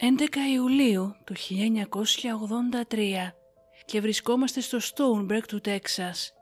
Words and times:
11 0.00 0.06
Ιουλίου 0.54 1.14
του 1.24 1.34
1983 2.90 3.32
και 3.84 4.00
βρισκόμαστε 4.00 4.60
στο 4.60 4.78
Stoneberg 4.78 5.42
του 5.48 5.60
Τέξας. 5.60 6.32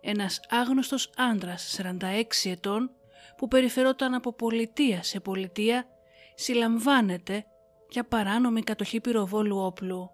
Ένας 0.00 0.40
άγνωστος 0.48 1.10
άντρας 1.16 1.80
46 1.82 2.50
ετών 2.50 2.90
που 3.36 3.48
περιφερόταν 3.48 4.14
από 4.14 4.32
πολιτεία 4.32 5.02
σε 5.02 5.20
πολιτεία 5.20 5.86
συλλαμβάνεται 6.34 7.44
για 7.90 8.04
παράνομη 8.04 8.62
κατοχή 8.62 9.00
πυροβόλου 9.00 9.58
όπλου. 9.58 10.10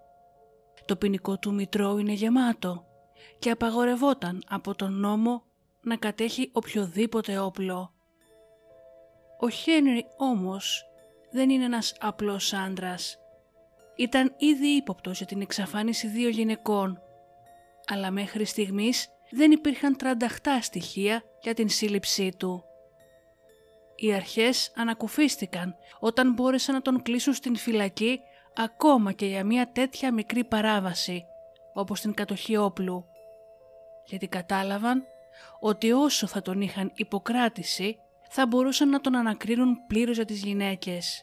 Το 0.84 0.96
ποινικό 0.96 1.38
του 1.38 1.54
μητρό 1.54 1.98
είναι 1.98 2.12
γεμάτο 2.12 2.86
και 3.38 3.50
απαγορευόταν 3.50 4.42
από 4.48 4.74
τον 4.74 4.92
νόμο 4.92 5.42
να 5.80 5.96
κατέχει 5.96 6.50
οποιοδήποτε 6.52 7.38
όπλο. 7.38 7.92
Ο 9.40 9.48
Χένρι 9.48 10.06
όμως 10.16 10.87
δεν 11.30 11.50
είναι 11.50 11.64
ένας 11.64 11.94
απλός 12.00 12.52
άντρας. 12.52 13.18
Ήταν 13.96 14.34
ήδη 14.36 14.66
ύποπτος 14.66 15.18
για 15.18 15.26
την 15.26 15.40
εξαφάνιση 15.40 16.06
δύο 16.06 16.28
γυναικών, 16.28 17.02
αλλά 17.86 18.10
μέχρι 18.10 18.44
στιγμής 18.44 19.08
δεν 19.30 19.50
υπήρχαν 19.50 19.96
τρανταχτά 19.96 20.60
στοιχεία 20.60 21.22
για 21.42 21.54
την 21.54 21.68
σύλληψή 21.68 22.32
του. 22.36 22.64
Οι 23.96 24.14
αρχές 24.14 24.72
ανακουφίστηκαν 24.76 25.76
όταν 25.98 26.32
μπόρεσαν 26.32 26.74
να 26.74 26.82
τον 26.82 27.02
κλείσουν 27.02 27.34
στην 27.34 27.56
φυλακή 27.56 28.20
ακόμα 28.54 29.12
και 29.12 29.26
για 29.26 29.44
μια 29.44 29.72
τέτοια 29.72 30.12
μικρή 30.12 30.44
παράβαση, 30.44 31.24
όπως 31.72 32.00
την 32.00 32.14
κατοχή 32.14 32.56
όπλου, 32.56 33.04
γιατί 34.04 34.28
κατάλαβαν 34.28 35.04
ότι 35.60 35.92
όσο 35.92 36.26
θα 36.26 36.42
τον 36.42 36.60
είχαν 36.60 36.92
υποκράτηση, 36.94 37.98
θα 38.28 38.46
μπορούσαν 38.46 38.88
να 38.88 39.00
τον 39.00 39.14
ανακρίνουν 39.14 39.86
πλήρως 39.86 40.16
για 40.16 40.24
τις 40.24 40.42
γυναίκες. 40.42 41.22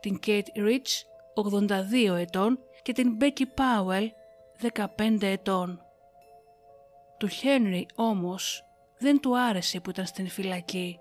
Την 0.00 0.18
Kate 0.26 0.56
Rich, 0.56 1.04
82 1.34 2.16
ετών, 2.16 2.58
και 2.82 2.92
την 2.92 3.16
Becky 3.20 3.42
Powell, 3.42 4.06
15 4.96 5.22
ετών. 5.22 5.82
Του 7.18 7.28
Henry 7.28 7.82
όμως 7.94 8.64
δεν 8.98 9.20
του 9.20 9.38
άρεσε 9.38 9.80
που 9.80 9.90
ήταν 9.90 10.06
στην 10.06 10.28
φυλακή. 10.28 10.98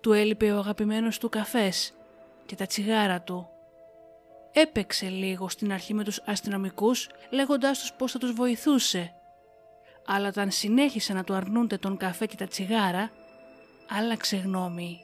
Του 0.00 0.12
έλειπε 0.12 0.52
ο 0.52 0.58
αγαπημένος 0.58 1.18
του 1.18 1.28
καφές 1.28 1.94
και 2.46 2.54
τα 2.54 2.66
τσιγάρα 2.66 3.22
του. 3.22 3.48
Έπαιξε 4.52 5.08
λίγο 5.08 5.48
στην 5.48 5.72
αρχή 5.72 5.94
με 5.94 6.04
τους 6.04 6.22
αστυνομικούς 6.26 7.08
λέγοντάς 7.30 7.78
τους 7.78 7.92
πως 7.92 8.12
θα 8.12 8.18
τους 8.18 8.32
βοηθούσε. 8.32 9.14
Αλλά 10.06 10.28
όταν 10.28 10.50
συνέχισε 10.50 11.12
να 11.12 11.24
του 11.24 11.34
αρνούνται 11.34 11.76
τον 11.76 11.96
καφέ 11.96 12.26
και 12.26 12.36
τα 12.36 12.46
τσιγάρα, 12.46 13.10
άλλαξε 13.88 14.36
γνώμη. 14.36 15.00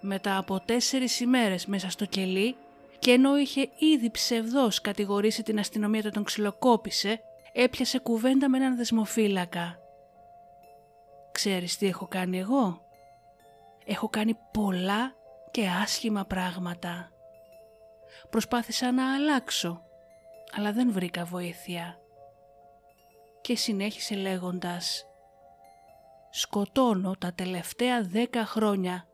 Μετά 0.00 0.36
από 0.36 0.60
τέσσερις 0.60 1.20
ημέρες 1.20 1.66
μέσα 1.66 1.90
στο 1.90 2.04
κελί 2.04 2.56
και 2.98 3.10
ενώ 3.10 3.38
είχε 3.38 3.68
ήδη 3.78 4.10
ψευδός 4.10 4.80
κατηγορήσει 4.80 5.42
την 5.42 5.58
αστυνομία 5.58 6.00
ότι 6.00 6.10
τον 6.10 6.24
ξυλοκόπησε, 6.24 7.20
έπιασε 7.52 7.98
κουβέντα 7.98 8.48
με 8.48 8.56
έναν 8.56 8.76
δεσμοφύλακα. 8.76 9.78
«Ξέρεις 11.32 11.76
τι 11.76 11.86
έχω 11.86 12.06
κάνει 12.06 12.38
εγώ» 12.38 12.88
έχω 13.90 14.08
κάνει 14.08 14.36
πολλά 14.52 15.14
και 15.50 15.68
άσχημα 15.82 16.24
πράγματα. 16.24 17.10
Προσπάθησα 18.30 18.92
να 18.92 19.14
αλλάξω, 19.14 19.82
αλλά 20.56 20.72
δεν 20.72 20.92
βρήκα 20.92 21.24
βοήθεια. 21.24 21.98
Και 23.40 23.56
συνέχισε 23.56 24.14
λέγοντας 24.14 25.04
«Σκοτώνω 26.30 27.14
τα 27.18 27.32
τελευταία 27.34 28.02
δέκα 28.02 28.44
χρόνια 28.44 29.08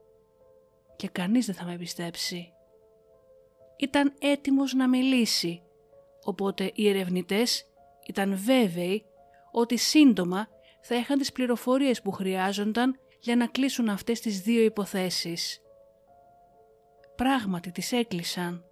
και 0.97 1.09
κανείς 1.09 1.47
δεν 1.47 1.55
θα 1.55 1.65
με 1.65 1.77
πιστέψει». 1.77 2.51
Ήταν 3.79 4.15
έτοιμος 4.21 4.73
να 4.73 4.89
μιλήσει, 4.89 5.63
οπότε 6.25 6.71
οι 6.75 6.89
ερευνητές 6.89 7.67
ήταν 8.07 8.37
βέβαιοι 8.37 9.05
ότι 9.53 9.77
σύντομα 9.77 10.49
θα 10.81 10.95
είχαν 10.95 11.19
τις 11.19 11.33
πληροφορίες 11.33 12.03
που 12.03 12.11
χρειάζονταν 12.11 12.99
για 13.21 13.37
να 13.37 13.47
κλείσουν 13.47 13.89
αυτές 13.89 14.21
τις 14.21 14.41
δύο 14.41 14.63
υποθέσεις. 14.63 15.61
Πράγματι 17.17 17.71
τις 17.71 17.93
έκλεισαν. 17.93 18.65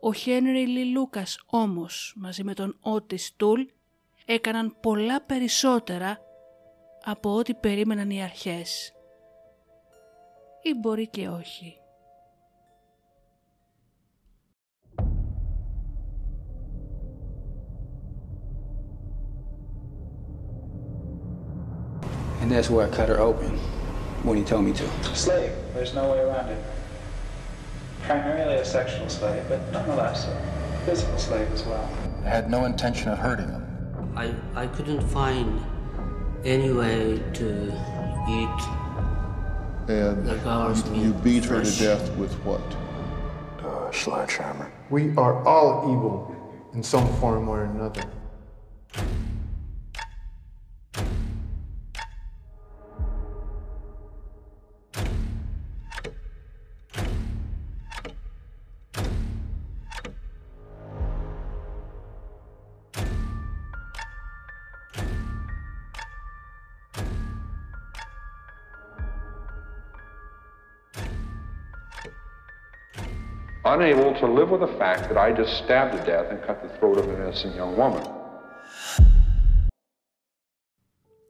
Ο 0.00 0.12
Χένρι 0.12 0.66
Λι 0.66 0.84
Λούκας 0.84 1.42
όμως 1.46 2.14
μαζί 2.16 2.44
με 2.44 2.54
τον 2.54 2.78
Ότις 2.80 3.34
Τούλ 3.36 3.62
έκαναν 4.26 4.76
πολλά 4.80 5.22
περισσότερα 5.22 6.18
από 7.05 7.35
ό,τι 7.35 7.53
περίμεναν 7.53 8.09
οι 8.09 8.23
αρχές. 8.23 8.91
Ή 10.61 10.73
μπορεί 10.79 11.07
και 11.07 11.27
όχι. 11.27 11.77
And 22.41 22.51
that's 22.51 22.69
where 22.69 22.85
I 22.87 22.89
cut 22.89 23.09
her 23.09 23.19
open 23.19 23.51
when 24.23 24.37
he 24.37 24.43
told 24.43 24.63
me 24.63 24.73
to. 24.73 24.85
Slave. 25.13 25.51
There's 25.73 25.93
no 25.93 26.05
way 26.11 26.19
around 26.19 26.47
it. 26.55 26.61
Primarily 28.03 28.55
a 28.55 28.65
sexual 28.65 29.09
slave, 29.09 29.43
but 29.49 29.59
nonetheless 29.73 30.27
a 30.27 30.85
physical 30.85 31.17
slave 31.17 31.49
as 31.51 31.63
well. 31.65 31.89
I 32.23 32.29
had 32.29 32.49
no 32.49 32.65
intention 32.65 33.09
of 33.09 33.17
hurting 33.17 33.49
him. 33.49 33.65
I, 34.15 34.33
I 34.63 34.67
couldn't 34.67 35.01
find 35.01 35.61
any 36.44 36.72
way 36.72 37.22
to 37.34 37.66
eat 38.28 38.60
And 39.88 40.26
the 40.26 40.36
girl's 40.44 40.88
meat. 40.90 41.02
you 41.02 41.12
beat 41.14 41.44
her 41.46 41.62
to 41.62 41.78
death 41.78 42.10
with 42.16 42.32
what? 42.44 42.62
Uh, 43.64 43.90
sledgehammer. 43.92 44.72
We 44.90 45.14
are 45.16 45.46
all 45.46 45.82
evil 45.92 46.34
in 46.74 46.82
some 46.82 47.06
form 47.16 47.48
or 47.48 47.64
another. 47.64 48.02
To 74.22 74.28
live 74.40 74.50
with 74.54 74.62
the 74.68 74.74
fact 74.82 75.02
that 75.08 75.18
I 75.26 75.28
just 75.40 75.52
stabbed 75.62 75.92
to 75.96 76.00
death 76.12 76.28
and 76.32 76.38
cut 76.48 76.58
the 76.66 76.72
throat 76.76 76.96
of 77.00 77.04
an 77.10 77.16
innocent 77.22 77.54
young 77.60 77.74
woman. 77.76 78.02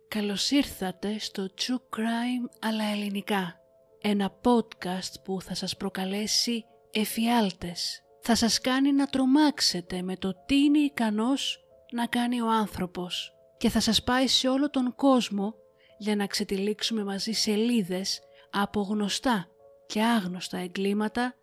Καλώς 0.09 0.51
ήρθατε 0.51 1.19
στο 1.19 1.49
True 1.61 1.97
Crime 1.97 2.49
αλλά 2.61 2.85
ελληνικά. 2.85 3.57
Ένα 4.01 4.31
podcast 4.43 5.23
που 5.25 5.41
θα 5.41 5.55
σας 5.55 5.77
προκαλέσει 5.77 6.65
εφιάλτες. 6.91 8.03
Θα 8.21 8.35
σας 8.35 8.61
κάνει 8.61 8.93
να 8.93 9.07
τρομάξετε 9.07 10.03
με 10.03 10.17
το 10.17 10.35
τι 10.47 10.57
είναι 10.57 10.79
ικανός 10.79 11.65
να 11.93 12.07
κάνει 12.07 12.41
ο 12.41 12.51
άνθρωπος. 12.51 13.33
Και 13.59 13.69
θα 13.69 13.81
σας 13.81 14.03
πάει 14.03 14.27
σε 14.27 14.49
όλο 14.49 14.71
τον 14.71 14.95
κόσμο 14.95 15.55
για 15.99 16.17
να 16.17 16.27
ξετυλίξουμε 16.27 17.05
μαζί 17.05 17.33
σελίδες 17.33 18.21
από 18.51 18.81
γνωστά 18.81 19.47
και 19.87 20.03
άγνωστα 20.03 20.59
εγκλήματα, 20.59 21.35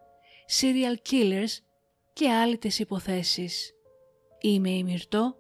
serial 0.50 1.12
killers 1.12 1.58
και 2.14 2.30
άλλες 2.30 2.80
υποθέσεις. 2.80 3.74
Είμαι 4.42 4.70
η 4.70 4.84
Μυρτώ 4.84 5.36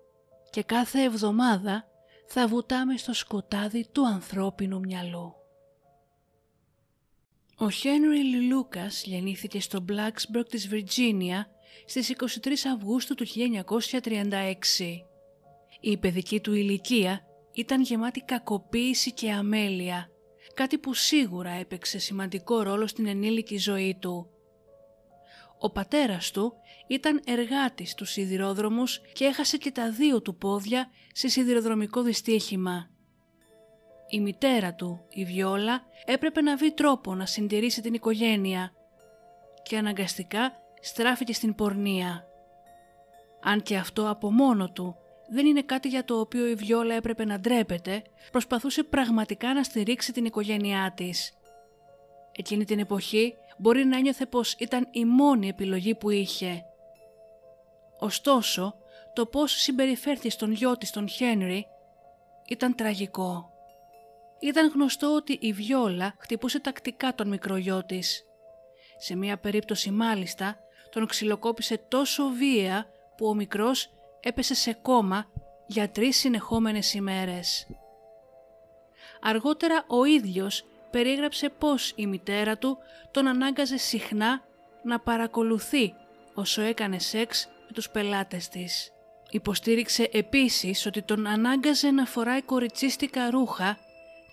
και 0.49 0.63
κάθε 0.63 1.03
εβδομάδα 1.03 1.87
θα 2.27 2.47
βουτάμε 2.47 2.97
στο 2.97 3.13
σκοτάδι 3.13 3.87
του 3.91 4.07
ανθρώπινου 4.07 4.79
μυαλού. 4.79 5.33
Ο 7.57 7.69
Χένρι 7.69 8.47
Λούκας 8.47 9.03
γεννήθηκε 9.03 9.59
στο 9.59 9.85
Blacksburg 9.89 10.45
της 10.49 10.67
Βιρτζίνια 10.67 11.47
στις 11.85 12.13
23 12.43 12.47
Αυγούστου 12.75 13.15
του 13.15 13.25
1936. 13.27 14.53
Η 15.79 15.97
παιδική 15.97 16.39
του 16.39 16.53
ηλικία 16.53 17.21
ήταν 17.53 17.81
γεμάτη 17.81 18.19
κακοποίηση 18.19 19.13
και 19.13 19.31
αμέλεια, 19.31 20.09
κάτι 20.53 20.77
που 20.77 20.93
σίγουρα 20.93 21.49
έπαιξε 21.49 21.99
σημαντικό 21.99 22.61
ρόλο 22.61 22.87
στην 22.87 23.07
ενήλικη 23.07 23.57
ζωή 23.57 23.97
του. 23.99 24.29
Ο 25.59 25.69
πατέρας 25.69 26.31
του 26.31 26.53
ήταν 26.87 27.21
εργάτης 27.25 27.93
του 27.95 28.05
σιδηρόδρομους 28.05 29.01
και 29.13 29.25
έχασε 29.25 29.57
και 29.57 29.71
τα 29.71 29.91
δύο 29.91 30.21
του 30.21 30.35
πόδια 30.35 30.89
σε 31.13 31.27
σιδηροδρομικό 31.27 32.01
δυστύχημα. 32.01 32.89
Η 34.09 34.19
μητέρα 34.19 34.73
του, 34.73 35.05
η 35.09 35.25
Βιόλα, 35.25 35.83
έπρεπε 36.05 36.41
να 36.41 36.57
βρει 36.57 36.71
τρόπο 36.71 37.15
να 37.15 37.25
συντηρήσει 37.25 37.81
την 37.81 37.93
οικογένεια 37.93 38.73
και 39.63 39.77
αναγκαστικά 39.77 40.51
στράφηκε 40.81 41.33
στην 41.33 41.55
πορνεία. 41.55 42.23
Αν 43.41 43.61
και 43.61 43.77
αυτό 43.77 44.09
από 44.09 44.31
μόνο 44.31 44.71
του 44.71 44.95
δεν 45.29 45.45
είναι 45.45 45.61
κάτι 45.61 45.87
για 45.87 46.05
το 46.05 46.19
οποίο 46.19 46.47
η 46.47 46.55
Βιόλα 46.55 46.95
έπρεπε 46.95 47.25
να 47.25 47.39
ντρέπεται, 47.39 48.01
προσπαθούσε 48.31 48.83
πραγματικά 48.83 49.53
να 49.53 49.63
στηρίξει 49.63 50.11
την 50.11 50.25
οικογένειά 50.25 50.93
της. 50.95 51.33
Εκείνη 52.31 52.65
την 52.65 52.79
εποχή 52.79 53.35
μπορεί 53.59 53.85
να 53.85 53.97
ένιωθε 53.97 54.25
πως 54.25 54.53
ήταν 54.53 54.87
η 54.91 55.05
μόνη 55.05 55.47
επιλογή 55.47 55.95
που 55.95 56.09
είχε. 56.09 56.63
Ωστόσο, 57.99 58.75
το 59.13 59.25
πώς 59.25 59.51
συμπεριφέρθη 59.51 60.29
στον 60.29 60.51
γιο 60.51 60.77
της 60.77 60.91
τον 60.91 61.07
Χένρι 61.09 61.67
ήταν 62.47 62.75
τραγικό. 62.75 63.51
Ήταν 64.39 64.71
γνωστό 64.73 65.15
ότι 65.15 65.37
η 65.41 65.53
Βιόλα 65.53 66.15
χτυπούσε 66.19 66.59
τακτικά 66.59 67.15
τον 67.15 67.27
μικρό 67.27 67.57
γιο 67.57 67.85
της. 67.85 68.23
Σε 68.97 69.15
μία 69.15 69.37
περίπτωση 69.37 69.91
μάλιστα 69.91 70.57
τον 70.89 71.07
ξυλοκόπησε 71.07 71.77
τόσο 71.77 72.29
βία 72.29 72.85
που 73.17 73.27
ο 73.27 73.33
μικρός 73.33 73.89
έπεσε 74.19 74.53
σε 74.53 74.73
κόμμα 74.73 75.25
για 75.67 75.89
τρεις 75.89 76.17
συνεχόμενες 76.17 76.93
ημέρες. 76.93 77.67
Αργότερα 79.21 79.85
ο 79.87 80.03
ίδιος 80.03 80.65
περιέγραψε 80.91 81.49
πως 81.49 81.93
η 81.95 82.07
μητέρα 82.07 82.57
του 82.57 82.77
τον 83.11 83.27
ανάγκαζε 83.27 83.77
συχνά 83.77 84.41
να 84.83 84.99
παρακολουθεί 84.99 85.93
όσο 86.33 86.61
έκανε 86.61 86.99
σεξ 86.99 87.47
με 87.65 87.73
τους 87.73 87.89
πελάτες 87.89 88.47
της. 88.47 88.91
Υποστήριξε 89.29 90.09
επίσης 90.11 90.85
ότι 90.85 91.01
τον 91.01 91.27
ανάγκαζε 91.27 91.91
να 91.91 92.05
φοράει 92.05 92.41
κοριτσίστικα 92.41 93.29
ρούχα 93.29 93.77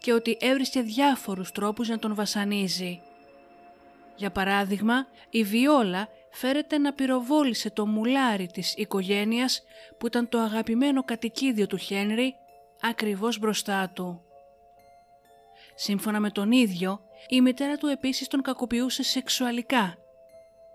και 0.01 0.13
ότι 0.13 0.37
έβρισκε 0.41 0.81
διάφορους 0.81 1.53
τρόπους 1.53 1.89
να 1.89 1.99
τον 1.99 2.15
βασανίζει. 2.15 3.01
Για 4.17 4.31
παράδειγμα, 4.31 5.07
η 5.31 5.43
Βιόλα 5.43 6.09
φέρεται 6.31 6.79
να 6.79 6.93
πυροβόλησε 6.93 7.71
το 7.71 7.87
μουλάρι 7.87 8.47
της 8.47 8.75
οικογένειας 8.77 9.63
που 9.99 10.07
ήταν 10.07 10.29
το 10.29 10.39
αγαπημένο 10.39 11.05
κατοικίδιο 11.05 11.67
του 11.67 11.77
Χένρι 11.77 12.35
ακριβώς 12.81 13.39
μπροστά 13.39 13.91
του. 13.95 14.26
Σύμφωνα 15.79 16.21
με 16.21 16.31
τον 16.31 16.53
ίδιο, 16.53 17.01
η 17.29 17.41
μητέρα 17.41 17.77
του 17.77 17.87
επίσης 17.87 18.29
τον 18.29 18.43
κακοποιούσε 18.43 19.03
σεξουαλικά, 19.03 19.95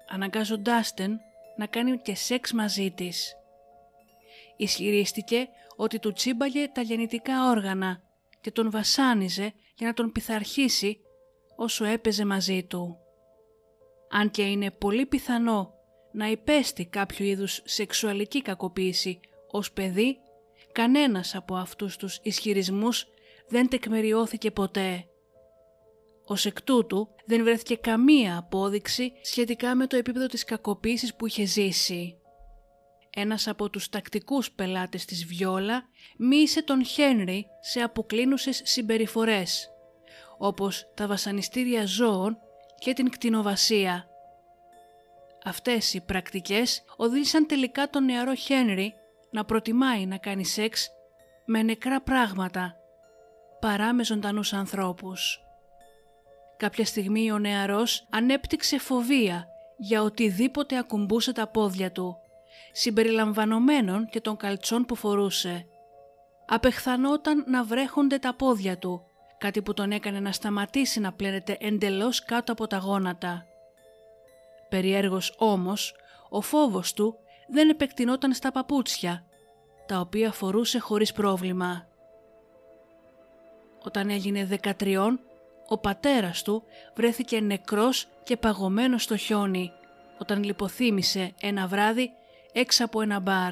αναγκάζοντάς 0.10 0.94
τον 0.94 1.20
να 1.58 1.66
κάνει 1.66 1.98
και 1.98 2.16
σεξ 2.16 2.52
μαζί 2.52 2.92
της. 2.92 3.36
Ισχυρίστηκε 4.58 5.48
ότι 5.76 6.00
του 6.00 6.14
τσίμπαγε 6.14 6.68
τα 6.68 6.82
γεννητικά 6.82 7.50
όργανα 7.50 8.02
και 8.42 8.52
τον 8.52 8.72
βασάνιζε 8.72 9.54
για 9.76 9.88
να 9.88 9.94
τον 9.94 10.12
πειθαρχήσει 10.12 11.00
όσο 11.56 11.86
έπαιζε 11.86 12.26
μαζί 12.26 12.64
του. 12.64 12.98
Αν 14.10 14.32
και 14.32 14.42
είναι 14.42 14.72
πολύ 14.72 15.06
πιθανό 15.06 15.74
να 16.12 16.28
υπέστη 16.28 16.86
κάποιο 16.86 17.26
είδους 17.26 17.62
σεξουαλική 17.64 18.42
κακοποίηση 18.42 19.20
ως 19.52 19.72
παιδί, 19.72 20.18
κανένας 20.72 21.36
από 21.36 21.56
αυτούς 21.56 21.98
τους 21.98 22.20
ισχυρισμούς 22.22 23.08
δεν 23.52 23.70
τεκμεριώθηκε 23.70 24.52
ποτέ. 24.52 25.06
Ως 26.26 26.46
εκ 26.46 26.62
τούτου 26.62 27.08
δεν 27.26 27.44
βρέθηκε 27.44 27.76
καμία 27.76 28.38
απόδειξη 28.38 29.12
σχετικά 29.22 29.76
με 29.76 29.88
το 29.88 29.96
επίπεδο 29.96 30.26
της 30.26 30.44
κακοποίησης 30.44 31.16
που 31.16 31.26
είχε 31.28 31.46
ζήσει. 31.46 32.16
Ένας 33.10 33.48
από 33.48 33.70
τους 33.70 33.90
τακτικούς 33.90 34.52
πελάτες 34.52 35.06
της 35.06 35.26
Βιόλα 35.26 35.84
μίλησε 36.18 36.64
τον 36.64 36.86
Χένρι 36.86 37.46
σε 37.62 37.80
αποκλίνουσες 37.80 38.62
συμπεριφορές, 38.64 39.70
όπως 40.38 40.92
τα 40.96 41.08
βασανιστήρια 41.08 41.86
ζώων 41.86 42.38
και 42.80 42.94
την 42.94 43.10
κτηνοβασία. 43.10 44.06
Αυτές 45.44 45.94
οι 45.94 46.02
πρακτικές 46.02 46.84
οδήγησαν 46.98 47.48
τελικά 47.48 47.90
τον 47.90 48.06
νεαρό 48.06 48.34
Χένρι 48.34 48.94
να 49.32 49.46
προτιμάει 49.46 50.06
να 50.06 50.18
κάνει 50.18 50.46
σεξ 50.46 50.90
με 51.46 51.64
νεκρά 51.64 52.02
πράγματα 52.02 52.81
παρά 53.62 53.94
με 53.94 54.04
ζωντανούς 54.04 54.54
ανθρώπους. 54.54 55.42
Κάποια 56.58 56.86
στιγμή 56.86 57.32
ο 57.32 57.40
νεαρός 57.40 58.08
ανέπτυξε 58.10 58.78
φοβία 58.78 59.48
για 59.78 60.02
οτιδήποτε 60.02 60.78
ακουμπούσε 60.78 61.32
τα 61.32 61.48
πόδια 61.48 61.92
του, 61.92 62.18
συμπεριλαμβανομένων 62.72 64.06
και 64.06 64.22
των 64.22 64.38
καλτσών 64.38 64.86
που 64.86 64.96
φορούσε. 64.96 65.66
Απεχθανόταν 66.48 67.44
να 67.48 67.64
βρέχονται 67.64 68.18
τα 68.18 68.36
πόδια 68.36 68.78
του, 68.78 69.04
κάτι 69.38 69.62
που 69.62 69.74
τον 69.74 69.92
έκανε 69.92 70.20
να 70.20 70.32
σταματήσει 70.32 71.00
να 71.00 71.14
πλένεται 71.14 71.58
εντελώς 71.60 72.26
κάτω 72.26 72.52
από 72.52 72.68
τα 72.68 72.78
γόνατα. 72.78 73.46
Περιέργως 74.70 75.36
όμως, 75.38 75.96
ο 76.30 76.42
φόβος 76.42 76.94
του 76.94 77.16
δεν 77.48 77.70
επεκτηνόταν 77.70 78.34
στα 78.34 78.52
παπούτσια, 78.52 79.26
τα 79.86 80.00
οποία 80.00 80.32
φορούσε 80.32 80.80
χωρίς 80.80 81.12
πρόβλημα. 81.12 81.91
Όταν 83.84 84.10
έγινε 84.10 84.48
13, 84.80 85.20
ο 85.68 85.78
πατέρας 85.78 86.44
του 86.44 86.64
βρέθηκε 86.96 87.40
νεκρός 87.40 88.08
και 88.24 88.38
παγωμένος 88.38 89.04
στο 89.04 89.18
χιόνι, 89.18 89.72
όταν 90.18 90.44
λιποθύμησε 90.44 91.34
ένα 91.42 91.68
βράδυ 91.68 92.12
έξω 92.54 92.86
από 92.86 93.02
ένα 93.02 93.20
μπαρ. 93.20 93.52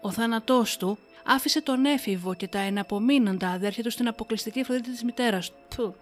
Ο 0.00 0.10
θάνατός 0.10 0.76
του 0.76 0.98
άφησε 1.24 1.62
τον 1.62 1.84
έφηβο 1.84 2.34
και 2.34 2.48
τα 2.48 2.58
εναπομείνοντα 2.58 3.50
αδέρφια 3.50 3.82
του 3.82 3.90
στην 3.90 4.08
αποκλειστική 4.08 4.64
φροντίδα 4.64 4.90
της 4.90 5.04
μητέρας 5.04 5.52
του. 5.76 5.94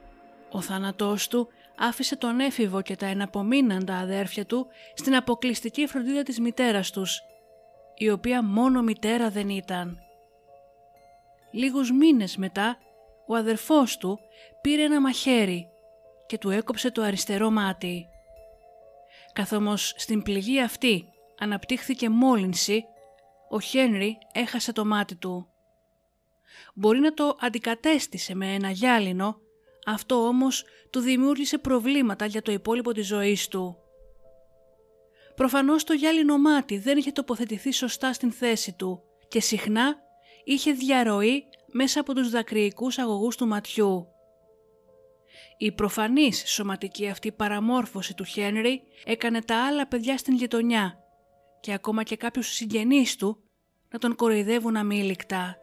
Ο 0.51 0.61
θάνατός 0.61 1.29
του 1.29 1.49
άφησε 1.77 2.17
τον 2.17 2.41
έφηβο 2.41 2.83
και 2.83 2.97
τα 2.97 3.07
εναπομείνοντα 3.07 3.99
αδέρφια 3.99 4.47
του 4.47 4.67
στην 4.95 5.17
αποκλειστική 5.17 5.87
φροντίδα 5.87 6.23
της 6.23 6.41
μητέρας 6.41 6.91
τους, 6.91 7.21
η 7.97 8.11
οποία 8.11 8.43
μόνο 8.43 8.83
μητέρα 8.83 9.31
δεν 9.31 9.49
ήταν. 9.49 10.06
Λίγους 11.57 11.93
μήνες 11.93 12.37
μετά, 12.37 12.79
ο 13.27 13.35
αδερφός 13.35 13.97
του 13.97 14.19
πήρε 14.61 14.83
ένα 14.83 15.01
μαχαίρι 15.01 15.67
και 16.27 16.39
του 16.39 16.51
έκοψε 16.51 16.91
το 16.91 17.03
αριστερό 17.03 17.51
μάτι. 17.51 18.07
Καθώς 19.33 19.95
στην 19.97 20.23
πληγή 20.23 20.61
αυτή 20.61 21.05
αναπτύχθηκε 21.39 22.09
μόλυνση, 22.09 22.85
ο 23.49 23.61
Χένρι 23.61 24.19
έχασε 24.33 24.73
το 24.73 24.85
μάτι 24.85 25.15
του. 25.15 25.49
Μπορεί 26.75 26.99
να 26.99 27.15
το 27.15 27.37
αντικατέστησε 27.41 28.35
με 28.35 28.55
ένα 28.55 28.71
γυάλινο, 28.71 29.41
αυτό 29.87 30.27
όμως 30.27 30.65
του 30.91 31.01
δημιούργησε 31.01 31.59
προβλήματα 31.59 32.27
για 32.27 32.43
το 32.43 32.53
υπόλοιπο 32.53 32.93
της 32.93 33.07
ζωής 33.07 33.49
του. 33.49 33.77
Προφανώς 35.35 35.85
το 35.85 35.93
γυάλινο 35.93 36.39
μάτι 36.39 36.79
δεν 36.79 36.99
είχε 36.99 37.13
τοποθετηθεί 37.13 37.73
σωστά 37.73 38.13
στην 38.13 38.33
θέση 38.33 38.73
του 38.73 39.03
και 39.29 39.41
συχνά 39.41 40.05
είχε 40.47 40.73
διαρροή 40.73 41.45
μέσα 41.73 42.01
από 42.01 42.15
τους 42.15 42.31
δακρυικούς 42.31 42.99
αγωγούς 42.99 43.37
του 43.37 43.47
ματιού. 43.47 44.07
Η 45.57 45.73
προφανής 45.73 46.43
σωματική 46.47 47.09
αυτή 47.09 47.33
παραμόρφωση 47.33 48.15
του 48.15 48.25
Χένρι 48.25 48.83
έκανε 49.05 49.43
τα 49.43 49.67
άλλα 49.67 49.87
παιδιά 49.87 50.19
στην 50.19 50.35
γειτονιά 50.35 50.99
και 51.61 51.73
ακόμα 51.73 52.03
και 52.03 52.17
κάποιους 52.17 52.47
συγγενείς 52.47 53.17
του 53.17 53.43
να 53.91 53.99
τον 53.99 54.15
κοροϊδεύουν 54.15 54.77
αμήλικτα. 54.77 55.57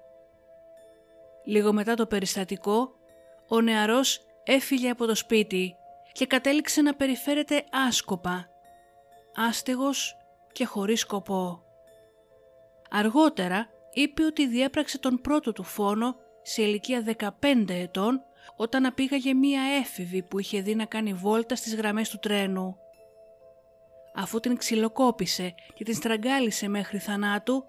Λίγο 1.45 1.73
μετά 1.73 1.95
το 1.95 2.05
περιστατικό, 2.05 2.95
ο 3.47 3.61
νεαρός 3.61 4.19
έφυγε 4.43 4.89
από 4.89 5.05
το 5.05 5.15
σπίτι 5.15 5.75
και 6.11 6.25
κατέληξε 6.25 6.81
να 6.81 6.95
περιφέρεται 6.95 7.63
άσκοπα, 7.87 8.49
άστεγος 9.35 10.15
και 10.51 10.65
χωρίς 10.65 10.99
σκοπό. 10.99 11.63
Αργότερα 12.89 13.72
είπε 13.93 14.23
ότι 14.23 14.47
διέπραξε 14.47 15.00
τον 15.00 15.21
πρώτο 15.21 15.53
του 15.53 15.63
φόνο 15.63 16.15
σε 16.41 16.62
ηλικία 16.62 17.15
15 17.41 17.69
ετών 17.69 18.21
όταν 18.55 18.85
απήγαγε 18.85 19.33
μία 19.33 19.62
έφηβη 19.79 20.23
που 20.23 20.39
είχε 20.39 20.62
δει 20.62 20.75
να 20.75 20.85
κάνει 20.85 21.13
βόλτα 21.13 21.55
στις 21.55 21.75
γραμμές 21.75 22.09
του 22.09 22.19
τρένου. 22.19 22.77
Αφού 24.15 24.39
την 24.39 24.57
ξυλοκόπησε 24.57 25.55
και 25.73 25.83
την 25.83 25.93
στραγγάλισε 25.93 26.67
μέχρι 26.67 26.97
θανάτου, 26.97 27.63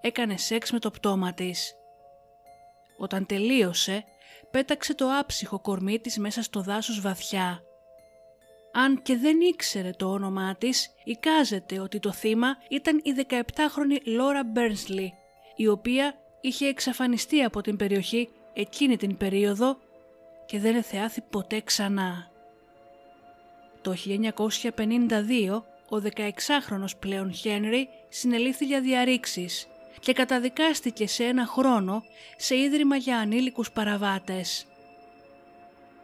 έκανε 0.00 0.36
σεξ 0.36 0.72
με 0.72 0.78
το 0.78 0.90
πτώμα 0.90 1.34
της. 1.34 1.74
Όταν 2.98 3.26
τελείωσε, 3.26 4.04
πέταξε 4.50 4.94
το 4.94 5.08
άψυχο 5.18 5.60
κορμί 5.60 5.98
της 5.98 6.18
μέσα 6.18 6.42
στο 6.42 6.62
δάσος 6.62 7.00
βαθιά. 7.00 7.62
Αν 8.72 9.02
και 9.02 9.16
δεν 9.16 9.40
ήξερε 9.40 9.90
το 9.90 10.06
όνομά 10.10 10.56
της, 10.56 10.94
εικάζεται 11.04 11.80
ότι 11.80 11.98
το 11.98 12.12
θύμα 12.12 12.56
ήταν 12.68 13.00
η 13.02 13.26
17χρονη 13.28 14.02
Λόρα 14.04 14.44
Μπέρνσλι, 14.44 15.14
η 15.60 15.68
οποία 15.68 16.14
είχε 16.40 16.66
εξαφανιστεί 16.66 17.42
από 17.42 17.60
την 17.60 17.76
περιοχή 17.76 18.28
εκείνη 18.52 18.96
την 18.96 19.16
περίοδο 19.16 19.78
και 20.46 20.58
δεν 20.58 20.76
εθεάθη 20.76 21.20
ποτέ 21.30 21.60
ξανά. 21.60 22.30
Το 23.82 23.94
1952 24.06 25.62
ο 25.88 25.96
16χρονος 25.96 26.98
πλέον 26.98 27.32
Χένρι 27.32 27.88
συνελήφθη 28.08 28.64
για 28.64 28.80
διαρρήξεις 28.80 29.66
και 30.00 30.12
καταδικάστηκε 30.12 31.06
σε 31.06 31.24
ένα 31.24 31.46
χρόνο 31.46 32.02
σε 32.36 32.56
ίδρυμα 32.56 32.96
για 32.96 33.18
ανήλικους 33.18 33.72
παραβάτες. 33.72 34.66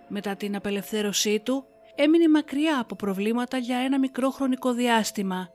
Μετά 0.09 0.37
την 0.37 0.57
απελευθέρωσή 0.57 1.41
του 1.41 1.67
έμεινε 1.95 2.29
μακριά 2.29 2.79
από 2.81 2.95
προβλήματα 2.95 3.57
για 3.57 3.77
ένα 3.77 3.99
μικρό 3.99 4.31
χρονικό 4.31 4.73
διάστημα. 4.73 5.49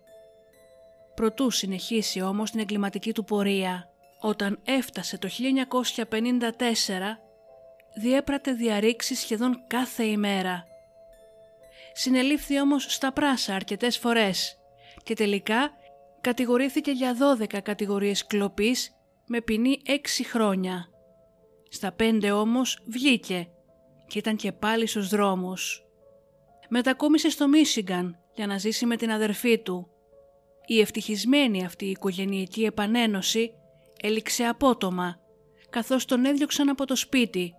Προτού 1.15 1.49
συνεχίσει 1.49 2.21
όμως 2.21 2.51
την 2.51 2.59
εγκληματική 2.59 3.13
του 3.13 3.23
πορεία. 3.23 3.88
Όταν 4.19 4.59
έφτασε 4.63 5.17
το 5.17 5.29
1954 6.07 6.09
διέπρατε 7.99 8.51
διαρρήξεις 8.51 9.19
σχεδόν 9.19 9.63
κάθε 9.67 10.03
ημέρα. 10.03 10.63
συνελήφθη 11.93 12.61
όμως 12.61 12.85
στα 12.93 13.13
πράσα 13.13 13.55
αρκετές 13.55 13.97
φορές 13.97 14.57
και 15.03 15.13
τελικά 15.13 15.71
κατηγορήθηκε 16.21 16.91
για 16.91 17.15
12 17.39 17.61
κατηγορίες 17.63 18.25
κλοπής 18.25 18.91
με 19.27 19.41
ποινή 19.41 19.81
6 19.87 19.91
χρόνια. 20.25 20.89
Στα 21.69 21.95
5 21.99 22.31
όμως 22.33 22.79
βγήκε 22.85 23.47
και 24.07 24.17
ήταν 24.19 24.35
και 24.35 24.51
πάλι 24.51 24.87
στους 24.87 25.09
δρόμους. 25.09 25.83
Μετακόμισε 26.69 27.29
στο 27.29 27.47
Μίσιγκαν 27.47 28.19
για 28.35 28.47
να 28.47 28.57
ζήσει 28.57 28.85
με 28.85 28.95
την 28.95 29.11
αδερφή 29.11 29.59
του. 29.59 29.89
Η 30.65 30.79
ευτυχισμένη 30.79 31.65
αυτή 31.65 31.85
η 31.85 31.89
οικογενειακή 31.89 32.63
επανένωση 32.63 33.53
έληξε 34.01 34.43
απότομα 34.43 35.19
καθώς 35.69 36.05
τον 36.05 36.25
έδιωξαν 36.25 36.69
από 36.69 36.85
το 36.85 36.95
σπίτι 36.95 37.53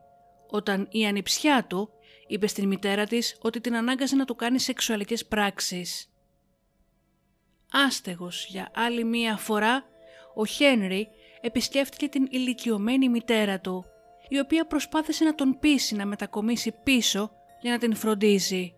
όταν 0.51 0.89
η 0.91 1.07
ανιψιά 1.07 1.65
του 1.69 1.91
είπε 2.27 2.47
στην 2.47 2.69
μητέρα 2.69 3.05
της 3.05 3.37
ότι 3.41 3.61
την 3.61 3.77
ανάγκαζε 3.77 4.17
να 4.17 4.25
του 4.25 4.35
κάνει 4.35 4.59
σεξουαλικές 4.59 5.27
πράξεις. 5.27 6.13
Άστεγος 7.73 8.47
για 8.49 8.71
άλλη 8.75 9.05
μία 9.05 9.37
φορά, 9.37 9.85
ο 10.35 10.47
Χένρι 10.47 11.09
επισκέφτηκε 11.41 12.09
την 12.09 12.27
ηλικιωμένη 12.31 13.09
μητέρα 13.09 13.61
του, 13.61 13.85
η 14.29 14.39
οποία 14.39 14.67
προσπάθησε 14.67 15.25
να 15.25 15.35
τον 15.35 15.59
πείσει 15.61 15.95
να 15.95 16.07
μετακομίσει 16.07 16.75
πίσω 16.83 17.31
για 17.61 17.71
να 17.73 17.79
την 17.79 17.95
φροντίζει. 17.95 18.75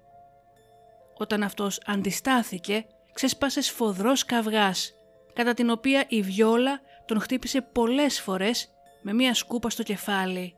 Όταν 1.19 1.43
αυτός 1.43 1.81
αντιστάθηκε, 1.87 2.87
ξεσπάσε 3.13 3.61
σφοδρός 3.61 4.25
καυγάς, 4.25 4.93
κατά 5.33 5.55
την 5.55 5.71
οποία 5.71 6.05
η 6.09 6.23
βιόλα 6.23 6.81
τον 7.13 7.21
χτύπησε 7.21 7.61
πολλές 7.61 8.21
φορές 8.21 8.69
με 9.03 9.13
μία 9.13 9.35
σκούπα 9.35 9.71
στο 9.71 9.83
κεφάλι. 9.83 10.57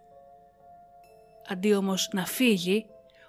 Αντί 1.49 1.75
όμως 1.75 2.08
να 2.12 2.26
φύγει, 2.26 2.87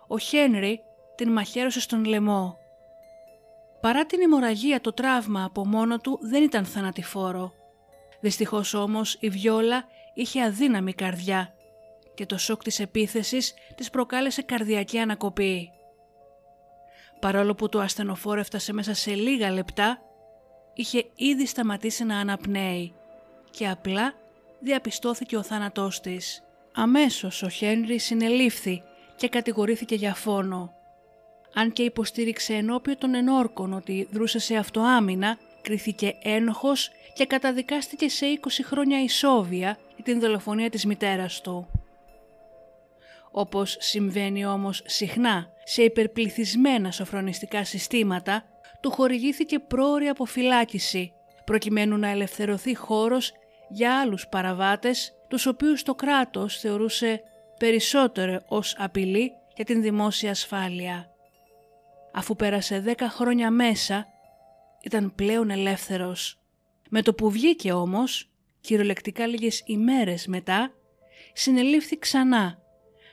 ο 0.08 0.18
Χένρι 0.18 0.82
την 1.16 1.32
μαχαίρωσε 1.32 1.80
στον 1.80 2.06
λαιμό. 2.06 2.58
Παρά 3.82 4.06
την 4.06 4.22
αιμορραγία 4.22 4.82
το 4.82 4.94
τραύμα 4.94 5.44
από 5.44 5.68
μόνο 5.68 6.00
του 6.00 6.20
δεν 6.22 6.44
ήταν 6.44 6.66
θανατηφόρο. 6.66 7.54
Δυστυχώς 8.22 8.74
όμως 8.74 9.18
η 9.20 9.30
Βιόλα 9.30 9.84
είχε 10.14 10.44
αδύναμη 10.44 10.94
καρδιά 10.94 11.54
και 12.14 12.26
το 12.26 12.38
σοκ 12.38 12.64
της 12.64 12.80
επίθεσης 12.80 13.54
της 13.76 13.90
προκάλεσε 13.90 14.42
καρδιακή 14.42 15.00
ανακοπή. 15.00 15.70
Παρόλο 17.20 17.56
που 17.56 17.70
το 17.70 17.80
ασθενοφόρο 17.80 18.40
έφτασε 18.40 18.74
μέσα 18.74 18.94
σε 18.94 19.14
λίγα 19.14 19.52
λεπτά, 19.52 20.02
είχε 20.74 21.06
ήδη 21.16 21.46
σταματήσει 21.46 22.04
να 22.04 22.18
αναπνέει 22.20 22.94
και 23.56 23.68
απλά 23.68 24.14
διαπιστώθηκε 24.60 25.38
ο 25.38 25.44
θάνατός 25.44 26.00
της. 26.00 26.44
Αμέσως 26.74 27.44
ο 27.44 27.50
Χένρι 27.50 27.98
συνελήφθη 27.98 28.84
και 29.16 29.30
κατηγορήθηκε 29.30 29.96
για 29.96 30.14
φόνο. 30.14 30.74
Αν 31.54 31.72
και 31.72 31.84
υποστήριξε 31.84 32.54
ενώπιο 32.54 32.98
των 32.98 33.16
ενόρκων 33.16 33.74
ότι 33.74 34.08
δρούσε 34.12 34.40
σε 34.40 34.56
αυτοάμυνα, 34.56 35.38
κρίθηκε 35.62 36.16
ένοχος 36.22 36.92
και 37.14 37.26
καταδικάστηκε 37.26 38.10
σε 38.10 38.26
20 38.42 38.48
χρόνια 38.64 39.04
ισόβια 39.04 39.78
για 39.96 40.04
την 40.04 40.20
δολοφονία 40.20 40.70
της 40.70 40.86
μητέρας 40.86 41.42
του. 41.42 41.68
Όπως 43.32 43.78
συμβαίνει 43.80 44.46
όμως 44.46 44.82
συχνά 44.86 45.48
σε 45.64 45.84
υπερπληθυσμένα 45.84 46.92
σοφρονιστικά 46.92 47.64
συστήματα, 47.64 48.44
του 48.82 48.92
χορηγήθηκε 48.92 49.60
πρόορη 49.60 50.08
αποφυλάκηση, 50.08 51.14
προκειμένου 51.46 51.98
να 51.98 52.10
ελευθερωθεί 52.10 52.76
χώρος 52.76 53.34
για 53.70 54.00
άλλους 54.00 54.28
παραβάτες, 54.28 55.14
τους 55.28 55.46
οποίους 55.46 55.84
το 55.84 55.96
κράτος 55.96 56.60
θεωρούσε 56.60 57.22
περισσότερο 57.60 58.44
ως 58.48 58.76
απειλή 58.78 59.32
για 59.56 59.66
την 59.66 59.82
δημόσια 59.82 60.32
ασφάλεια. 60.32 61.10
Αφού 62.14 62.36
πέρασε 62.36 62.80
δέκα 62.80 63.10
χρόνια 63.10 63.52
μέσα, 63.52 64.08
ήταν 64.84 65.16
πλέον 65.16 65.50
ελεύθερος. 65.50 66.40
Με 66.90 67.02
το 67.02 67.14
που 67.14 67.30
βγήκε 67.30 67.72
όμως, 67.72 68.30
κυριολεκτικά 68.62 69.28
λίγες 69.28 69.64
ημέρες 69.66 70.28
μετά, 70.28 70.72
συνελήφθη 71.34 72.00
ξανά, 72.00 72.60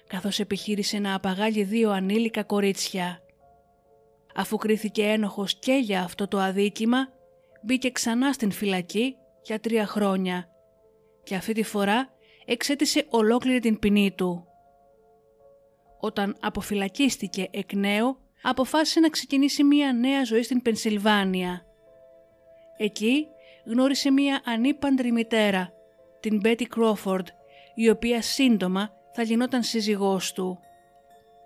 καθώς 0.07 0.39
επιχείρησε 0.39 0.99
να 0.99 1.15
απαγάγει 1.15 1.63
δύο 1.63 1.91
ανήλικα 1.91 2.43
κορίτσια. 2.43 3.23
Αφού 4.35 4.57
κρίθηκε 4.57 5.03
ένοχος 5.03 5.59
και 5.59 5.73
για 5.73 6.03
αυτό 6.03 6.29
το 6.29 6.39
αδίκημα, 6.39 7.09
μπήκε 7.63 7.91
ξανά 7.91 8.33
στην 8.33 8.51
φυλακή 8.51 9.17
για 9.43 9.61
τρία 9.61 9.87
χρόνια 9.87 10.49
και 11.23 11.35
αυτή 11.35 11.53
τη 11.53 11.63
φορά 11.63 12.09
εξέτησε 12.45 13.07
ολόκληρη 13.09 13.61
την 13.61 13.79
ποινή 13.79 14.11
του. 14.11 14.47
Όταν 16.01 16.37
αποφυλακίστηκε 16.41 17.49
εκ 17.51 17.73
νέου, 17.73 18.19
αποφάσισε 18.43 19.01
να 19.01 19.09
ξεκινήσει 19.09 19.65
μία 19.65 19.93
νέα 19.93 20.25
ζωή 20.25 20.43
στην 20.43 20.63
Πενσιλβάνια. 20.63 21.67
Εκεί 22.77 23.27
γνώρισε 23.67 24.11
μία 24.11 24.43
ανήπαντρη 24.45 25.13
μητέρα, 25.13 25.73
την 26.21 26.41
Μπέτι 26.41 26.67
Κρόφορντ, 26.67 27.27
η 27.75 27.89
οποία 27.89 28.23
σύντομα 28.23 28.93
θα 29.13 29.23
γινόταν 29.23 29.63
σύζυγός 29.63 30.33
του. 30.33 30.59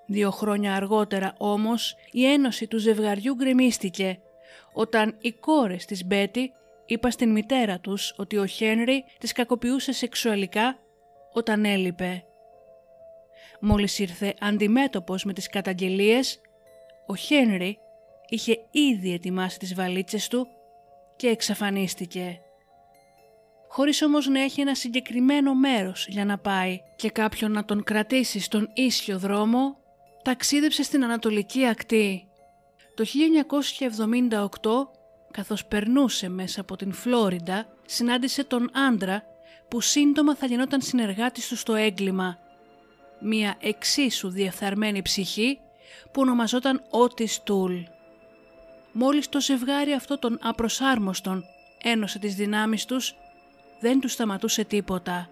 Δύο 0.06 0.30
χρόνια 0.30 0.74
αργότερα 0.74 1.34
όμως 1.38 1.96
η 2.10 2.26
ένωση 2.26 2.66
του 2.66 2.78
ζευγαριού 2.78 3.34
γκρεμίστηκε 3.34 4.18
όταν 4.72 5.16
οι 5.20 5.32
κόρες 5.32 5.84
της 5.84 6.06
Μπέτι 6.06 6.52
είπα 6.86 7.10
στην 7.10 7.30
μητέρα 7.30 7.78
τους 7.80 8.14
ότι 8.16 8.36
ο 8.36 8.46
Χένρι 8.46 9.04
τις 9.18 9.32
κακοποιούσε 9.32 9.92
σεξουαλικά 9.92 10.78
όταν 11.32 11.64
έλειπε. 11.64 12.24
Μόλις 13.60 13.98
ήρθε 13.98 14.34
αντιμέτωπος 14.40 15.24
με 15.24 15.32
τις 15.32 15.48
καταγγελίες, 15.48 16.40
ο 17.06 17.14
Χένρι 17.14 17.78
είχε 18.28 18.58
ήδη 18.70 19.12
ετοιμάσει 19.12 19.58
τις 19.58 19.74
βαλίτσες 19.74 20.28
του 20.28 20.46
και 21.16 21.28
εξαφανίστηκε. 21.28 22.40
Χωρίς 23.68 24.02
όμως 24.02 24.26
να 24.26 24.40
έχει 24.40 24.60
ένα 24.60 24.74
συγκεκριμένο 24.74 25.54
μέρος 25.54 26.06
για 26.08 26.24
να 26.24 26.38
πάει 26.38 26.80
και 26.96 27.10
κάποιον 27.10 27.52
να 27.52 27.64
τον 27.64 27.82
κρατήσει 27.82 28.40
στον 28.40 28.70
ίσιο 28.74 29.18
δρόμο, 29.18 29.76
ταξίδεψε 30.22 30.82
στην 30.82 31.04
Ανατολική 31.04 31.66
Ακτή. 31.66 32.28
Το 32.94 33.04
1978 33.04 34.95
καθώς 35.36 35.64
περνούσε 35.64 36.28
μέσα 36.28 36.60
από 36.60 36.76
την 36.76 36.92
Φλόριντα, 36.92 37.66
συνάντησε 37.86 38.44
τον 38.44 38.70
άντρα 38.76 39.22
που 39.68 39.80
σύντομα 39.80 40.36
θα 40.36 40.46
γινόταν 40.46 40.80
συνεργάτης 40.80 41.48
του 41.48 41.56
στο 41.56 41.74
έγκλημα. 41.74 42.38
Μία 43.20 43.56
εξίσου 43.60 44.28
διεφθαρμένη 44.28 45.02
ψυχή 45.02 45.58
που 46.12 46.20
ονομαζόταν 46.20 46.82
Ότις 46.90 47.42
Τούλ. 47.42 47.74
Μόλις 48.92 49.28
το 49.28 49.40
ζευγάρι 49.40 49.92
αυτό 49.92 50.18
των 50.18 50.38
απροσάρμοστων 50.42 51.44
ένωσε 51.82 52.18
τις 52.18 52.34
δυνάμεις 52.34 52.84
τους, 52.84 53.14
δεν 53.80 54.00
του 54.00 54.08
σταματούσε 54.08 54.64
τίποτα. 54.64 55.30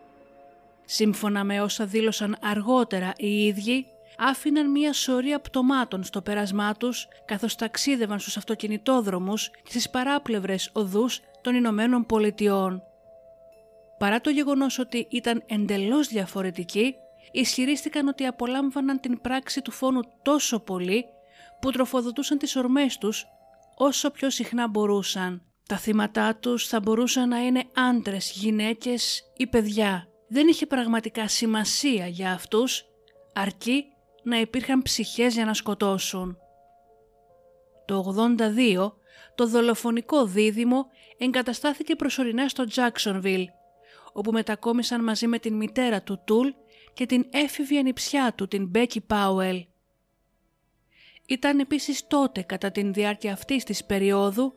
Σύμφωνα 0.85 1.45
με 1.45 1.61
όσα 1.61 1.87
δήλωσαν 1.87 2.37
αργότερα 2.41 3.13
οι 3.17 3.47
ίδιοι, 3.47 3.87
άφηναν 4.19 4.71
μία 4.71 4.93
σωρία 4.93 5.41
πτωμάτων 5.41 6.05
στο 6.05 6.23
πέρασμά 6.23 6.75
τους 6.75 7.09
καθώς 7.25 7.55
ταξίδευαν 7.57 8.19
στους 8.19 8.37
αυτοκινητόδρομους 8.37 9.51
και 9.51 9.71
στις 9.71 9.91
παράπλευρες 9.91 10.71
οδούς 10.73 11.21
των 11.41 11.55
Ηνωμένων 11.55 12.07
Πολιτειών. 12.07 12.83
Παρά 13.99 14.21
το 14.21 14.31
γεγονός 14.31 14.79
ότι 14.79 15.07
ήταν 15.11 15.43
εντελώς 15.47 16.09
διαφορετικοί, 16.09 16.95
ισχυρίστηκαν 17.33 18.09
ότι 18.09 18.27
απολάμβαναν 18.27 19.01
την 19.01 19.21
πράξη 19.21 19.63
του 19.63 19.71
φόνου 19.71 20.01
τόσο 20.23 20.61
πολύ 20.61 21.05
που 21.61 21.71
τροφοδοτούσαν 21.71 22.39
τις 22.39 22.57
ορμές 22.57 22.99
τους 22.99 23.27
όσο 23.77 24.11
πιο 24.11 24.31
συχνά 24.31 24.69
μπορούσαν. 24.69 25.43
Τα 25.69 25.77
θύματά 25.77 26.37
τους 26.37 26.67
θα 26.67 26.81
μπορούσαν 26.81 27.29
να 27.29 27.39
είναι 27.39 27.65
άντρες, 27.75 28.33
γυναίκες 28.35 29.23
ή 29.37 29.47
παιδιά. 29.47 30.09
Δεν 30.29 30.49
είχε 30.49 30.67
πραγματικά 30.67 31.29
σημασία 31.29 32.07
για 32.07 32.33
αυτούς, 32.33 32.85
αρκεί 33.35 33.85
να 34.25 34.41
υπήρχαν 34.41 34.83
ψυχές 34.83 35.35
για 35.35 35.45
να 35.45 35.55
σκοτώσουν. 35.55 36.39
Το 37.85 38.15
82 38.39 38.93
το 39.35 39.47
δολοφονικό 39.47 40.27
δίδυμο 40.27 40.87
εγκαταστάθηκε 41.19 41.97
προσωρινά 41.97 42.49
στο 42.49 42.65
Jacksonville, 42.75 43.45
όπου 44.13 44.33
μετακόμισαν 44.33 45.05
μαζί 45.05 45.27
με 45.27 45.39
την 45.39 45.55
μητέρα 45.55 46.03
του 46.03 46.21
Τούλ 46.25 46.49
και 46.93 47.07
την 47.07 47.27
έφηβη 47.31 47.79
ανιψιά 47.79 48.33
του, 48.37 48.49
την 48.49 48.67
Μπέκι 48.67 49.01
Πάουελ. 49.01 49.67
Ήταν 51.27 51.59
επίσης 51.59 52.07
τότε 52.07 52.43
κατά 52.43 52.71
την 52.71 52.93
διάρκεια 52.93 53.33
αυτής 53.33 53.65
της 53.65 53.85
περίοδου 53.85 54.55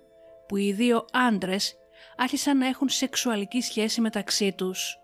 που 0.48 0.58
οι 0.58 0.72
δύο 0.72 1.06
άντρες 1.12 1.76
άρχισαν 2.18 2.58
να 2.58 2.68
έχουν 2.68 2.90
σεξουαλική 2.90 3.62
σχέση 3.62 4.02
μεταξύ 4.02 4.54
τους. 4.54 5.00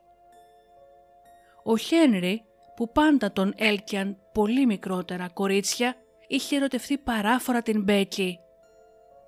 Ο 1.64 1.78
Χένρι 1.78 2.46
που 2.76 2.92
πάντα 2.92 3.32
τον 3.32 3.54
έλκιαν 3.58 4.18
πολύ 4.34 4.66
μικρότερα 4.66 5.30
κορίτσια, 5.34 5.96
είχε 6.28 6.56
ερωτευτεί 6.56 6.98
παράφορα 6.98 7.62
την 7.62 7.84
Μπέκη. 7.84 8.40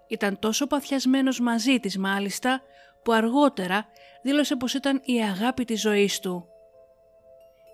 Ήταν 0.08 0.40
τόσο 0.40 0.68
παθιασμένος 0.68 1.40
μαζί 1.40 1.80
της 1.80 1.98
μάλιστα, 1.98 2.62
που 3.04 3.12
αργότερα 3.12 3.86
δήλωσε 4.22 4.56
πως 4.56 4.74
ήταν 4.74 5.02
η 5.04 5.22
αγάπη 5.22 5.66
της 5.66 5.82
ζωής 5.82 6.20
του. 6.20 6.48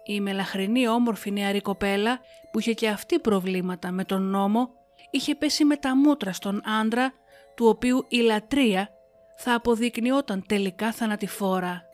Η 0.04 0.22
μελαχρινή 0.22 0.88
όμορφη 0.88 1.32
νεαρή 1.32 1.62
κοπέλα, 1.62 2.20
που 2.52 2.60
είχε 2.60 2.74
και 2.74 2.88
αυτή 2.88 3.20
προβλήματα 3.20 3.92
με 3.92 4.04
τον 4.04 4.22
νόμο, 4.22 4.70
είχε 5.12 5.36
πέσει 5.36 5.66
με 5.66 5.76
τα 5.76 5.96
μούτρα 5.96 6.34
στον 6.34 6.62
άντρα 6.82 7.14
του 7.56 7.66
οποίου 7.68 8.06
η 8.08 8.18
λατρεία 8.18 8.90
θα 9.38 9.54
αποδεικνυόταν 9.54 10.44
τελικά 10.48 10.92
θανατηφόρα. 10.92 11.91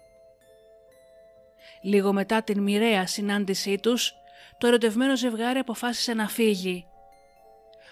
Λίγο 1.82 2.14
μετά 2.14 2.44
την 2.44 2.62
μοιραία 2.62 3.08
συνάντησή 3.08 3.78
τους, 3.78 4.14
το 4.58 4.68
ερωτευμένο 4.68 5.18
ζευγάρι 5.18 5.60
αποφάσισε 5.60 6.14
να 6.14 6.28
φύγει. 6.28 6.86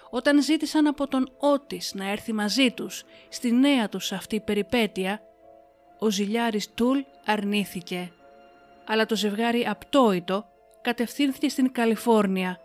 Όταν 0.10 0.44
ζήτησαν 0.44 0.88
από 0.88 1.08
τον 1.08 1.36
Ότις 1.38 1.94
να 1.94 2.10
έρθει 2.12 2.34
μαζί 2.34 2.72
τους 2.72 3.04
στη 3.30 3.52
νέα 3.52 3.90
τους 3.90 4.12
αυτή 4.12 4.40
περιπέτεια, 4.40 5.22
ο 6.00 6.10
ζηλιάρης 6.10 6.74
Τούλ 6.74 7.00
αρνήθηκε. 7.26 8.12
Αλλά 8.86 9.06
το 9.06 9.16
ζευγάρι 9.16 9.68
απτόητο 9.68 10.46
κατευθύνθηκε 10.82 11.50
στην 11.50 11.72
Καλιφόρνια, 11.72 12.60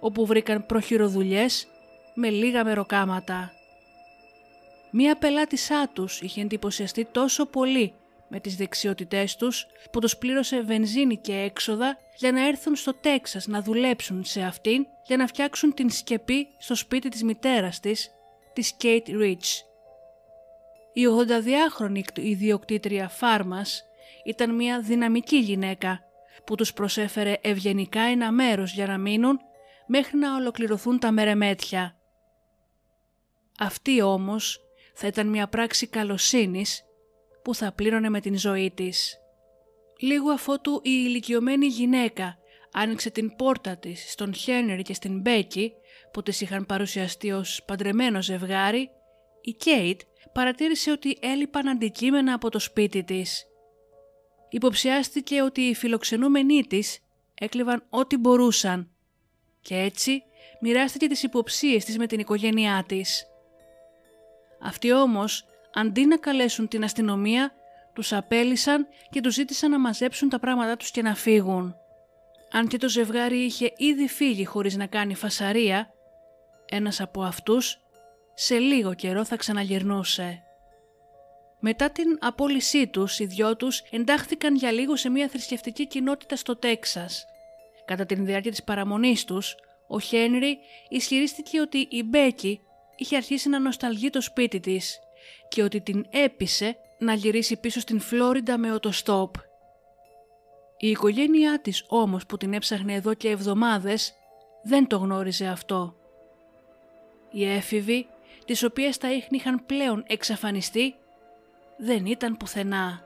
όπου 0.00 0.26
βρήκαν 0.26 0.66
προχειροδουλειές 0.66 1.66
με 2.14 2.28
λίγα 2.30 2.64
μεροκάματα. 2.64 3.50
Μία 4.90 5.16
πελάτησά 5.16 5.88
τους 5.92 6.20
είχε 6.20 6.40
εντυπωσιαστεί 6.40 7.04
τόσο 7.04 7.46
πολύ 7.46 7.94
με 8.28 8.40
τις 8.40 8.56
δεξιότητές 8.56 9.36
τους 9.36 9.66
που 9.92 10.00
τους 10.00 10.16
πλήρωσε 10.16 10.60
βενζίνη 10.60 11.16
και 11.16 11.32
έξοδα 11.32 11.98
για 12.16 12.32
να 12.32 12.46
έρθουν 12.46 12.76
στο 12.76 12.94
Τέξας 12.94 13.46
να 13.46 13.62
δουλέψουν 13.62 14.24
σε 14.24 14.42
αυτήν 14.42 14.86
για 15.06 15.16
να 15.16 15.26
φτιάξουν 15.26 15.74
την 15.74 15.90
σκεπή 15.90 16.46
στο 16.58 16.74
σπίτι 16.74 17.08
της 17.08 17.22
μητέρας 17.22 17.80
της, 17.80 18.10
της 18.52 18.76
Kate 18.82 19.08
Rich. 19.08 19.64
Η 20.92 21.02
82χρονη 21.06 22.02
ιδιοκτήτρια 22.14 23.08
Φάρμας 23.08 23.84
ήταν 24.24 24.54
μια 24.54 24.80
δυναμική 24.80 25.36
γυναίκα 25.36 26.00
που 26.44 26.54
τους 26.54 26.72
προσέφερε 26.72 27.36
ευγενικά 27.40 28.00
ένα 28.00 28.32
μέρος 28.32 28.72
για 28.72 28.86
να 28.86 28.98
μείνουν 28.98 29.40
μέχρι 29.86 30.18
να 30.18 30.34
ολοκληρωθούν 30.34 30.98
τα 30.98 31.10
μερεμέτια. 31.10 31.96
Αυτή 33.58 34.02
όμως 34.02 34.60
θα 34.94 35.06
ήταν 35.06 35.28
μια 35.28 35.48
πράξη 35.48 35.86
καλοσύνης 35.86 36.85
που 37.46 37.54
θα 37.54 37.72
πλήρωνε 37.72 38.08
με 38.08 38.20
την 38.20 38.38
ζωή 38.38 38.70
της. 38.70 39.18
Λίγο 40.00 40.30
αφότου 40.30 40.74
η 40.74 40.90
ηλικιωμένη 41.06 41.66
γυναίκα 41.66 42.38
άνοιξε 42.72 43.10
την 43.10 43.36
πόρτα 43.36 43.76
της 43.76 44.10
στον 44.12 44.34
Χένρι 44.34 44.82
και 44.82 44.94
στην 44.94 45.20
Μπέκη 45.20 45.72
που 46.12 46.22
τις 46.22 46.40
είχαν 46.40 46.66
παρουσιαστεί 46.66 47.32
ως 47.32 47.62
παντρεμένο 47.66 48.22
ζευγάρι, 48.22 48.90
η 49.40 49.52
Κέιτ 49.52 50.00
παρατήρησε 50.32 50.90
ότι 50.90 51.18
έλειπαν 51.20 51.68
αντικείμενα 51.68 52.34
από 52.34 52.50
το 52.50 52.58
σπίτι 52.58 53.04
της. 53.04 53.46
Υποψιάστηκε 54.48 55.42
ότι 55.42 55.60
οι 55.60 55.74
φιλοξενούμενοι 55.74 56.62
της 56.62 56.98
έκλειβαν 57.34 57.86
ό,τι 57.90 58.16
μπορούσαν 58.16 58.90
και 59.60 59.74
έτσι 59.74 60.22
μοιράστηκε 60.60 61.06
τις 61.06 61.22
υποψίες 61.22 61.84
της 61.84 61.98
με 61.98 62.06
την 62.06 62.18
οικογένειά 62.18 62.84
της. 62.88 63.26
Αυτοί 64.60 64.92
όμως, 64.92 65.44
αντί 65.76 66.06
να 66.06 66.16
καλέσουν 66.16 66.68
την 66.68 66.84
αστυνομία, 66.84 67.52
τους 67.92 68.12
απέλησαν 68.12 68.86
και 69.10 69.20
τους 69.20 69.34
ζήτησαν 69.34 69.70
να 69.70 69.78
μαζέψουν 69.78 70.28
τα 70.28 70.38
πράγματά 70.38 70.76
τους 70.76 70.90
και 70.90 71.02
να 71.02 71.14
φύγουν. 71.14 71.74
Αν 72.50 72.68
και 72.68 72.76
το 72.78 72.88
ζευγάρι 72.88 73.36
είχε 73.36 73.72
ήδη 73.76 74.08
φύγει 74.08 74.44
χωρίς 74.44 74.76
να 74.76 74.86
κάνει 74.86 75.14
φασαρία, 75.14 75.90
ένας 76.66 77.00
από 77.00 77.22
αυτούς 77.22 77.78
σε 78.34 78.58
λίγο 78.58 78.94
καιρό 78.94 79.24
θα 79.24 79.36
ξαναγυρνούσε. 79.36 80.42
Μετά 81.60 81.90
την 81.90 82.18
απόλυσή 82.20 82.86
τους, 82.86 83.18
οι 83.18 83.24
δυο 83.24 83.56
τους 83.56 83.82
εντάχθηκαν 83.90 84.54
για 84.54 84.72
λίγο 84.72 84.96
σε 84.96 85.08
μια 85.08 85.28
θρησκευτική 85.28 85.86
κοινότητα 85.86 86.36
στο 86.36 86.56
Τέξας. 86.56 87.26
Κατά 87.84 88.06
την 88.06 88.24
διάρκεια 88.24 88.50
της 88.50 88.62
παραμονής 88.62 89.24
τους, 89.24 89.54
ο 89.86 90.00
Χένρι 90.00 90.58
ισχυρίστηκε 90.88 91.60
ότι 91.60 91.86
η 91.90 92.02
Μπέκη 92.02 92.60
είχε 92.96 93.16
αρχίσει 93.16 93.48
να 93.48 93.58
νοσταλγεί 93.58 94.10
το 94.10 94.20
σπίτι 94.20 94.60
της 94.60 95.00
και 95.48 95.62
ότι 95.62 95.80
την 95.80 96.06
έπεισε 96.10 96.76
να 96.98 97.14
γυρίσει 97.14 97.56
πίσω 97.56 97.80
στην 97.80 98.00
Φλόριντα 98.00 98.58
με 98.58 98.72
οτοστόπ. 98.72 99.34
Η 100.78 100.88
οικογένειά 100.88 101.60
της 101.60 101.84
όμως 101.88 102.26
που 102.26 102.36
την 102.36 102.52
έψαχνε 102.52 102.94
εδώ 102.94 103.14
και 103.14 103.28
εβδομάδες 103.28 104.14
δεν 104.62 104.86
το 104.86 104.96
γνώριζε 104.96 105.46
αυτό. 105.46 105.96
Οι 107.30 107.44
έφηβοι, 107.44 108.06
τις 108.44 108.62
οποίες 108.62 108.98
τα 108.98 109.12
ίχνη 109.12 109.36
είχαν 109.36 109.66
πλέον 109.66 110.04
εξαφανιστεί, 110.06 110.94
δεν 111.76 112.06
ήταν 112.06 112.36
πουθενά. 112.36 113.04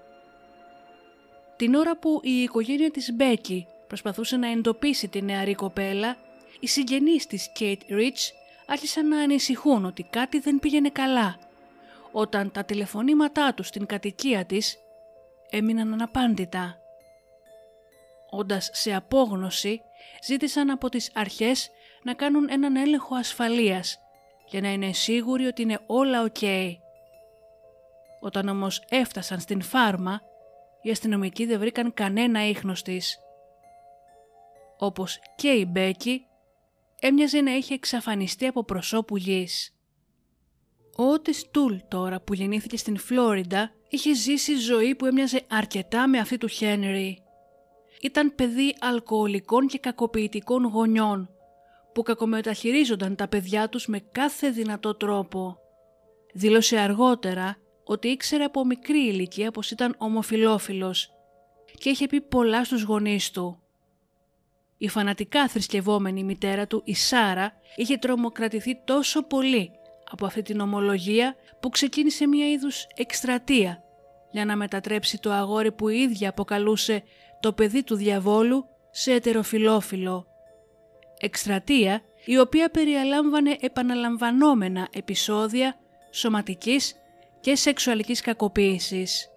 Την 1.56 1.74
ώρα 1.74 1.96
που 1.96 2.20
η 2.22 2.42
οικογένεια 2.42 2.90
της 2.90 3.12
Μπέκη 3.12 3.66
προσπαθούσε 3.86 4.36
να 4.36 4.50
εντοπίσει 4.50 5.08
τη 5.08 5.22
νεαρή 5.22 5.54
κοπέλα, 5.54 6.16
οι 6.60 6.66
συγγενείς 6.66 7.26
της 7.26 7.52
Κέιτ 7.52 7.80
Ρίτς 7.88 8.32
άρχισαν 8.66 9.08
να 9.08 9.20
ανησυχούν 9.20 9.84
ότι 9.84 10.02
κάτι 10.10 10.38
δεν 10.38 10.58
πήγαινε 10.58 10.88
καλά, 10.88 11.36
όταν 12.12 12.50
τα 12.50 12.64
τηλεφωνήματά 12.64 13.54
τους 13.54 13.66
στην 13.66 13.86
κατοικία 13.86 14.44
της 14.44 14.78
έμειναν 15.50 15.92
αναπάντητα. 15.92 16.78
Όντας 18.30 18.70
σε 18.72 18.94
απόγνωση, 18.94 19.80
ζήτησαν 20.26 20.70
από 20.70 20.88
τις 20.88 21.10
αρχές 21.14 21.70
να 22.02 22.14
κάνουν 22.14 22.48
έναν 22.50 22.76
έλεγχο 22.76 23.14
ασφαλείας 23.14 23.98
για 24.46 24.60
να 24.60 24.72
είναι 24.72 24.92
σίγουροι 24.92 25.46
ότι 25.46 25.62
είναι 25.62 25.80
όλα 25.86 26.22
οκ. 26.22 26.42
Όταν 28.20 28.48
όμως 28.48 28.84
έφτασαν 28.88 29.40
στην 29.40 29.62
φάρμα, 29.62 30.20
οι 30.82 30.90
αστυνομικοί 30.90 31.46
δεν 31.46 31.58
βρήκαν 31.58 31.94
κανένα 31.94 32.48
ίχνος 32.48 32.82
της. 32.82 33.18
Όπως 34.78 35.20
και 35.36 35.48
η 35.48 35.66
Μπέκη, 35.68 36.26
έμοιαζε 37.00 37.40
να 37.40 37.50
είχε 37.54 37.74
εξαφανιστεί 37.74 38.46
από 38.46 38.64
προσώπου 38.64 39.16
γης. 39.16 39.74
Ο 41.00 41.12
Ότις 41.12 41.50
Τούλ 41.50 41.74
τώρα 41.88 42.20
που 42.20 42.34
γεννήθηκε 42.34 42.76
στην 42.76 42.98
Φλόριντα 42.98 43.72
είχε 43.88 44.14
ζήσει 44.14 44.56
ζωή 44.56 44.94
που 44.94 45.06
έμοιαζε 45.06 45.42
αρκετά 45.48 46.08
με 46.08 46.18
αυτή 46.18 46.38
του 46.38 46.48
Χένρι. 46.48 47.22
Ήταν 48.02 48.34
παιδί 48.34 48.76
αλκοολικών 48.80 49.66
και 49.66 49.78
κακοποιητικών 49.78 50.64
γονιών 50.64 51.30
που 51.94 52.02
κακομεταχειρίζονταν 52.02 53.16
τα 53.16 53.28
παιδιά 53.28 53.68
τους 53.68 53.86
με 53.86 53.98
κάθε 54.12 54.50
δυνατό 54.50 54.94
τρόπο. 54.94 55.56
Δήλωσε 56.34 56.78
αργότερα 56.78 57.56
ότι 57.84 58.08
ήξερε 58.08 58.44
από 58.44 58.64
μικρή 58.64 59.00
ηλικία 59.00 59.50
πως 59.50 59.70
ήταν 59.70 59.94
ομοφιλόφιλος 59.98 61.10
και 61.78 61.88
είχε 61.90 62.06
πει 62.06 62.20
πολλά 62.20 62.64
στους 62.64 62.82
γονείς 62.82 63.30
του. 63.30 63.62
Η 64.76 64.88
φανατικά 64.88 65.48
θρησκευόμενη 65.48 66.24
μητέρα 66.24 66.66
του, 66.66 66.82
η 66.84 66.94
Σάρα, 66.94 67.52
είχε 67.76 67.96
τρομοκρατηθεί 67.96 68.80
τόσο 68.84 69.22
πολύ 69.22 69.70
από 70.10 70.26
αυτή 70.26 70.42
την 70.42 70.60
ομολογία 70.60 71.36
που 71.60 71.68
ξεκίνησε 71.68 72.26
μία 72.26 72.50
είδους 72.50 72.86
εκστρατεία 72.94 73.82
για 74.30 74.44
να 74.44 74.56
μετατρέψει 74.56 75.18
το 75.18 75.30
αγόρι 75.32 75.72
που 75.72 75.88
η 75.88 76.00
ίδια 76.00 76.28
αποκαλούσε 76.28 77.02
το 77.40 77.52
παιδί 77.52 77.82
του 77.82 77.94
διαβόλου 77.94 78.64
σε 78.90 79.12
ετεροφιλόφιλο. 79.12 80.26
Εκστρατεία 81.18 82.02
η 82.24 82.38
οποία 82.38 82.70
περιαλάμβανε 82.70 83.56
επαναλαμβανόμενα 83.60 84.88
επεισόδια 84.92 85.76
σωματικής 86.10 86.94
και 87.40 87.56
σεξουαλικής 87.56 88.20
κακοποίησης. 88.20 89.28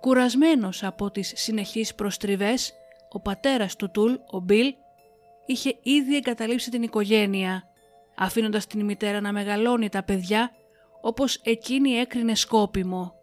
Κουρασμένος 0.00 0.84
από 0.84 1.10
τις 1.10 1.32
συνεχείς 1.36 1.94
προστριβές, 1.94 2.72
ο 3.08 3.20
πατέρας 3.20 3.76
του 3.76 3.90
Τούλ, 3.90 4.14
ο 4.30 4.40
Μπιλ, 4.40 4.74
είχε 5.46 5.78
ήδη 5.82 6.16
εγκαταλείψει 6.16 6.70
την 6.70 6.82
οικογένεια, 6.82 7.69
αφήνοντας 8.20 8.66
την 8.66 8.84
μητέρα 8.84 9.20
να 9.20 9.32
μεγαλώνει 9.32 9.88
τα 9.88 10.02
παιδιά 10.02 10.50
όπως 11.00 11.40
εκείνη 11.44 11.90
έκρινε 11.90 12.34
σκόπιμο. 12.34 13.14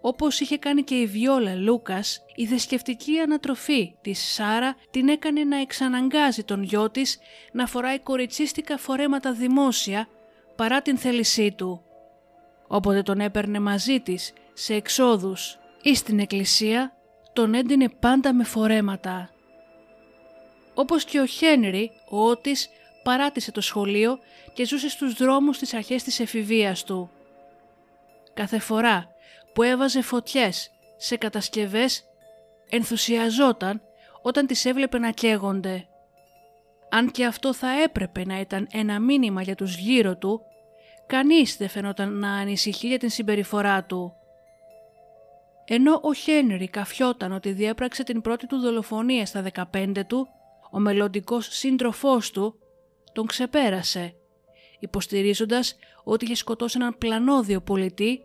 Όπως 0.00 0.40
είχε 0.40 0.58
κάνει 0.58 0.82
και 0.82 0.94
η 0.94 1.06
Βιόλα 1.06 1.54
Λούκας, 1.54 2.24
η 2.34 2.44
δεσκευτική 2.44 3.18
ανατροφή 3.18 3.94
της 4.00 4.34
Σάρα 4.34 4.76
την 4.90 5.08
έκανε 5.08 5.44
να 5.44 5.60
εξαναγκάζει 5.60 6.44
τον 6.44 6.62
γιο 6.62 6.90
της 6.90 7.18
να 7.52 7.66
φοράει 7.66 7.98
κοριτσίστικα 7.98 8.78
φορέματα 8.78 9.32
δημόσια 9.32 10.08
παρά 10.56 10.82
την 10.82 10.98
θέλησή 10.98 11.52
του. 11.52 11.82
Όποτε 12.66 13.02
τον 13.02 13.20
έπαιρνε 13.20 13.60
μαζί 13.60 14.00
της 14.00 14.32
σε 14.52 14.74
εξόδους 14.74 15.58
ή 15.82 15.94
στην 15.94 16.18
εκκλησία, 16.18 16.92
τον 17.32 17.54
έντυνε 17.54 17.88
πάντα 17.88 18.34
με 18.34 18.44
φορέματα. 18.44 19.30
Όπως 20.74 21.04
και 21.04 21.20
ο 21.20 21.26
Χένρι, 21.26 21.90
ο 22.10 22.28
Ότης 22.28 22.68
παράτησε 23.08 23.52
το 23.52 23.60
σχολείο 23.60 24.18
και 24.52 24.66
ζούσε 24.66 24.88
στους 24.88 25.14
δρόμους 25.14 25.58
της 25.58 25.74
αρχές 25.74 26.02
της 26.02 26.20
εφηβείας 26.20 26.84
του. 26.84 27.10
Κάθε 28.34 28.58
φορά 28.58 29.08
που 29.54 29.62
έβαζε 29.62 30.02
φωτιές 30.02 30.70
σε 30.96 31.16
κατασκευές 31.16 32.04
ενθουσιαζόταν 32.68 33.80
όταν 34.22 34.46
τις 34.46 34.64
έβλεπε 34.64 34.98
να 34.98 35.10
καίγονται. 35.10 35.86
Αν 36.90 37.10
και 37.10 37.24
αυτό 37.24 37.54
θα 37.54 37.82
έπρεπε 37.82 38.24
να 38.24 38.40
ήταν 38.40 38.66
ένα 38.72 39.00
μήνυμα 39.00 39.42
για 39.42 39.54
τους 39.54 39.76
γύρω 39.76 40.16
του, 40.16 40.40
κανείς 41.06 41.56
δεν 41.56 41.68
φαινόταν 41.68 42.18
να 42.18 42.32
ανησυχεί 42.32 42.86
για 42.86 42.98
την 42.98 43.10
συμπεριφορά 43.10 43.84
του. 43.84 44.12
Ενώ 45.64 46.00
ο 46.02 46.12
Χένρι 46.12 46.68
καφιόταν 46.68 47.32
ότι 47.32 47.52
διέπραξε 47.52 48.02
την 48.02 48.20
πρώτη 48.20 48.46
του 48.46 48.58
δολοφονία 48.58 49.26
στα 49.26 49.44
15 49.72 50.02
του, 50.06 50.28
ο 50.70 50.78
μελλοντικός 50.78 51.48
σύντροφός 51.50 52.30
του 52.30 52.58
τον 53.18 53.26
ξεπέρασε, 53.26 54.14
υποστηρίζοντας 54.78 55.76
ότι 56.04 56.24
είχε 56.24 56.34
σκοτώσει 56.34 56.78
έναν 56.80 56.98
πλανόδιο 56.98 57.60
πολιτή 57.60 58.20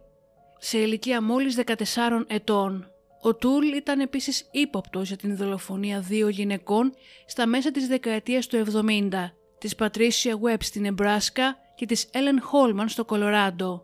σε 0.57 0.77
ηλικία 0.77 1.21
μόλις 1.21 1.55
14 1.55 2.23
ετών. 2.27 2.91
Ο 3.21 3.35
Τούλ 3.35 3.67
ήταν 3.67 3.99
επίσης 3.99 4.49
ύποπτος 4.51 5.07
για 5.07 5.17
την 5.17 5.35
δολοφονία 5.35 5.99
δύο 5.99 6.27
γυναικών 6.27 6.93
στα 7.25 7.45
μέσα 7.45 7.71
της 7.71 7.87
δεκαετίας 7.87 8.47
του 8.47 8.57
70, 8.57 9.31
της 9.57 9.75
Πατρίσια 9.75 10.39
Webb 10.43 10.61
στην 10.61 10.85
Εμπράσκα 10.85 11.57
και 11.75 11.85
της 11.85 12.09
Έλεν 12.11 12.41
Χόλμαν 12.41 12.89
στο 12.89 13.05
Κολοράντο. 13.05 13.81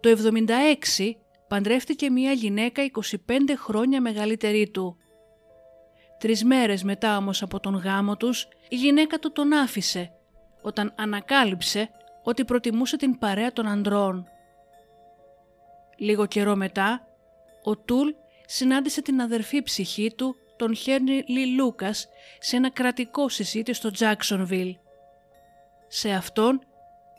Το 0.00 0.08
76 0.08 1.16
παντρεύτηκε 1.48 2.10
μια 2.10 2.32
γυναίκα 2.32 2.82
25 2.82 3.08
χρόνια 3.56 4.00
μεγαλύτερη 4.00 4.70
του. 4.70 4.96
Τρεις 6.22 6.44
μέρες 6.44 6.82
μετά 6.82 7.16
όμως 7.16 7.42
από 7.42 7.60
τον 7.60 7.74
γάμο 7.74 8.16
τους, 8.16 8.48
η 8.68 8.76
γυναίκα 8.76 9.18
του 9.18 9.32
τον 9.32 9.52
άφησε, 9.52 10.12
όταν 10.62 10.92
ανακάλυψε 10.96 11.90
ότι 12.22 12.44
προτιμούσε 12.44 12.96
την 12.96 13.18
παρέα 13.18 13.52
των 13.52 13.66
ανδρών. 13.66 14.26
Λίγο 15.96 16.26
καιρό 16.26 16.56
μετά, 16.56 17.06
ο 17.62 17.76
Τούλ 17.76 18.08
συνάντησε 18.46 19.02
την 19.02 19.20
αδερφή 19.20 19.62
ψυχή 19.62 20.14
του, 20.16 20.36
τον 20.56 20.74
Χέρνι 20.74 21.24
Λι 21.26 21.46
Λούκας, 21.54 22.08
σε 22.38 22.56
ένα 22.56 22.70
κρατικό 22.70 23.28
συζήτη 23.28 23.72
στο 23.72 23.90
Τζάξονβιλ. 23.90 24.76
Σε 25.88 26.10
αυτόν 26.10 26.60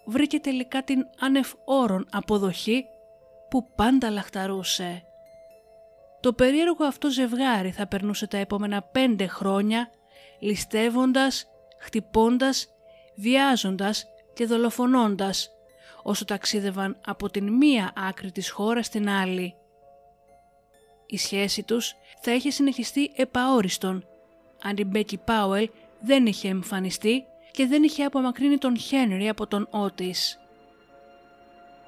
βρήκε 0.05 0.39
τελικά 0.39 0.83
την 0.83 1.05
άνευ 1.19 1.51
όρων 1.65 2.07
αποδοχή 2.11 2.85
που 3.49 3.73
πάντα 3.75 4.09
λαχταρούσε. 4.09 5.03
Το 6.23 6.33
περίεργο 6.33 6.85
αυτό 6.85 7.09
ζευγάρι 7.09 7.71
θα 7.71 7.87
περνούσε 7.87 8.27
τα 8.27 8.37
επόμενα 8.37 8.81
πέντε 8.81 9.27
χρόνια 9.27 9.89
ληστεύοντας, 10.39 11.47
χτυπώντας, 11.79 12.67
βιάζοντας 13.15 14.05
και 14.33 14.45
δολοφονώντας 14.45 15.49
όσο 16.03 16.25
ταξίδευαν 16.25 16.97
από 17.05 17.29
την 17.29 17.53
μία 17.53 17.93
άκρη 17.95 18.31
της 18.31 18.49
χώρας 18.49 18.85
στην 18.85 19.09
άλλη. 19.09 19.55
Η 21.05 21.17
σχέση 21.17 21.63
τους 21.63 21.93
θα 22.21 22.33
είχε 22.33 22.49
συνεχιστεί 22.49 23.11
επαόριστον 23.15 24.05
αν 24.63 24.77
η 24.77 24.83
Μπέκι 24.85 25.17
Πάουελ 25.17 25.69
δεν 25.99 26.25
είχε 26.25 26.47
εμφανιστεί 26.47 27.23
και 27.51 27.65
δεν 27.67 27.83
είχε 27.83 28.03
απομακρύνει 28.03 28.57
τον 28.57 28.77
Χένρι 28.77 29.29
από 29.29 29.47
τον 29.47 29.67
Ότις. 29.71 30.39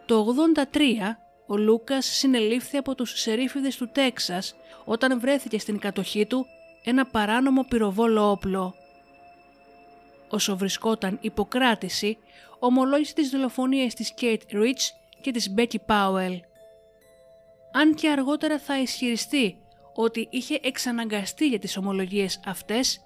Το 0.06 0.26
83 0.26 1.25
ο 1.48 1.58
Λούκας 1.58 2.06
συνελήφθη 2.06 2.78
από 2.78 2.96
τους 2.96 3.20
σερίφιδες 3.20 3.76
του 3.76 3.90
Τέξας 3.92 4.56
όταν 4.86 5.20
βρέθηκε 5.20 5.60
στην 5.60 5.80
κατοχή 5.80 6.26
του 6.26 6.46
ένα 6.84 7.06
παράνομο 7.06 7.64
πυροβόλο 7.64 8.30
όπλο. 8.30 8.76
Όσο 10.30 10.58
βρισκόταν 10.58 11.18
υποκράτηση, 11.22 12.18
ομολόγησε 12.60 13.14
τις 13.14 13.30
δολοφονίες 13.30 13.94
της 13.94 14.14
Κέιτ 14.14 14.42
Ρίτς 14.52 14.94
και 15.22 15.32
της 15.32 15.50
Μπέκι 15.50 15.80
Πάουελ. 15.80 16.42
Αν 17.72 17.96
και 17.96 18.10
αργότερα 18.10 18.60
θα 18.60 18.80
ισχυριστεί 18.80 19.58
ότι 19.94 20.28
είχε 20.32 20.60
εξαναγκαστεί 20.62 21.48
για 21.48 21.60
τις 21.60 21.78
ομολογίες 21.78 22.40
αυτές, 22.46 23.00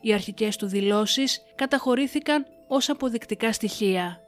οι 0.00 0.12
αρχικές 0.12 0.56
του 0.56 0.66
δηλώσεις 0.66 1.42
καταχωρήθηκαν 1.54 2.46
ως 2.66 2.88
αποδεικτικά 2.88 3.52
στοιχεία. 3.52 4.20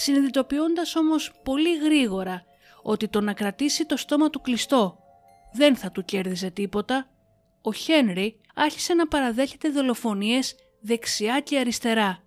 Συνειδητοποιώντας 0.00 0.96
όμως 0.96 1.32
πολύ 1.42 1.76
γρήγορα 1.76 2.44
ότι 2.82 3.08
το 3.08 3.20
να 3.20 3.32
κρατήσει 3.32 3.86
το 3.86 3.96
στόμα 3.96 4.30
του 4.30 4.40
κλειστό 4.40 4.98
δεν 5.52 5.76
θα 5.76 5.90
του 5.90 6.04
κέρδιζε 6.04 6.50
τίποτα, 6.50 7.10
ο 7.62 7.72
Χένρι 7.72 8.40
άρχισε 8.54 8.94
να 8.94 9.08
παραδέχεται 9.08 9.70
δολοφονίες 9.70 10.54
δεξιά 10.80 11.40
και 11.40 11.58
αριστερά, 11.58 12.22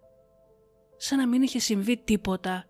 σαν 0.97 1.17
να 1.17 1.27
μην 1.27 1.41
είχε 1.41 1.59
συμβεί 1.59 1.97
τίποτα. 1.97 2.65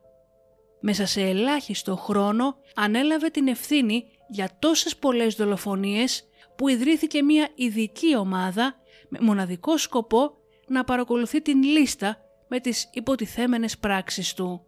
Μέσα 0.81 1.05
σε 1.05 1.21
ελάχιστο 1.21 1.95
χρόνο 1.95 2.55
ανέλαβε 2.75 3.29
την 3.29 3.47
ευθύνη 3.47 4.05
για 4.29 4.49
τόσες 4.59 4.97
πολλές 4.97 5.35
δολοφονίες 5.35 6.23
που 6.57 6.67
ιδρύθηκε 6.67 7.23
μια 7.23 7.49
ειδική 7.55 8.15
ομάδα 8.15 8.75
με 9.09 9.17
μοναδικό 9.21 9.77
σκοπό 9.77 10.37
να 10.67 10.83
παρακολουθεί 10.83 11.41
την 11.41 11.63
λίστα 11.63 12.17
με 12.47 12.59
τις 12.59 12.89
υποτιθέμενες 12.93 13.77
πράξεις 13.77 14.33
του. 14.33 14.65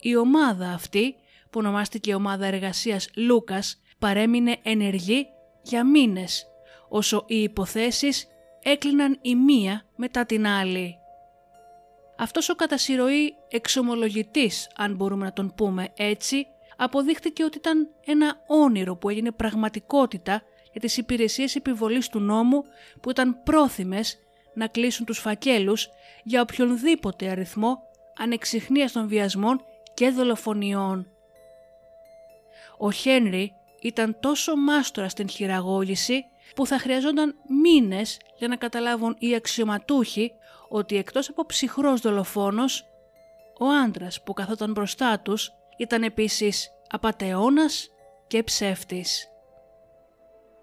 Η 0.00 0.16
ομάδα 0.16 0.70
αυτή, 0.70 1.14
που 1.50 1.58
ονομάστηκε 1.58 2.14
Ομάδα 2.14 2.46
Εργασίας 2.46 3.08
Λούκας, 3.16 3.80
παρέμεινε 3.98 4.56
ενεργή 4.62 5.26
για 5.62 5.84
μήνες, 5.84 6.46
όσο 6.88 7.24
οι 7.26 7.42
υποθέσεις 7.42 8.26
έκλειναν 8.62 9.18
η 9.22 9.34
μία 9.34 9.84
μετά 9.96 10.26
την 10.26 10.46
άλλη. 10.46 10.94
Αυτός 12.16 12.48
ο 12.48 12.54
κατασυρωή 12.54 13.34
εξομολογητής, 13.48 14.70
αν 14.76 14.94
μπορούμε 14.94 15.24
να 15.24 15.32
τον 15.32 15.54
πούμε 15.54 15.92
έτσι, 15.96 16.46
αποδείχτηκε 16.76 17.44
ότι 17.44 17.56
ήταν 17.56 17.88
ένα 18.06 18.42
όνειρο 18.46 18.96
που 18.96 19.08
έγινε 19.08 19.30
πραγματικότητα 19.30 20.42
για 20.72 20.80
τις 20.80 20.96
υπηρεσίες 20.96 21.54
επιβολής 21.54 22.08
του 22.08 22.20
νόμου 22.20 22.64
που 23.00 23.10
ήταν 23.10 23.42
πρόθυμες 23.42 24.18
να 24.54 24.66
κλείσουν 24.66 25.06
τους 25.06 25.18
φακέλους 25.18 25.88
για 26.24 26.40
οποιονδήποτε 26.40 27.28
αριθμό 27.28 27.78
ανεξιχνίας 28.18 28.92
των 28.92 29.08
βιασμών 29.08 29.64
και 30.00 30.10
δολοφονιών. 30.10 31.06
Ο 32.78 32.90
Χένρι 32.90 33.52
ήταν 33.80 34.16
τόσο 34.20 34.56
μάστορα 34.56 35.08
στην 35.08 35.28
χειραγώγηση 35.28 36.24
που 36.54 36.66
θα 36.66 36.78
χρειαζόταν 36.78 37.34
μήνες 37.62 38.20
για 38.38 38.48
να 38.48 38.56
καταλάβουν 38.56 39.16
οι 39.18 39.34
αξιωματούχοι 39.34 40.32
ότι 40.68 40.96
εκτός 40.96 41.28
από 41.28 41.46
ψυχρός 41.46 42.00
δολοφόνος, 42.00 42.86
ο 43.58 43.66
άντρας 43.66 44.22
που 44.22 44.32
καθόταν 44.32 44.70
μπροστά 44.70 45.20
τους 45.20 45.52
ήταν 45.76 46.02
επίσης 46.02 46.70
απατεώνας 46.90 47.88
και 48.26 48.42
ψεύτης. 48.42 49.28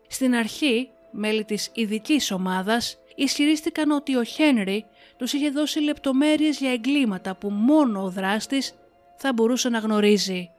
Στην 0.07 0.35
αρχή, 0.35 0.89
μέλη 1.11 1.45
της 1.45 1.69
ειδικής 1.73 2.31
ομάδας 2.31 2.97
ισχυρίστηκαν 3.15 3.91
ότι 3.91 4.15
ο 4.15 4.23
Χένρι 4.23 4.85
τους 5.17 5.33
είχε 5.33 5.49
δώσει 5.49 5.79
λεπτομέρειες 5.79 6.59
για 6.59 6.71
εγκλήματα 6.71 7.35
που 7.35 7.49
μόνο 7.49 8.03
ο 8.03 8.09
δράστης 8.09 8.75
θα 9.17 9.33
μπορούσε 9.33 9.69
να 9.69 9.79
γνωρίζει. 9.79 10.49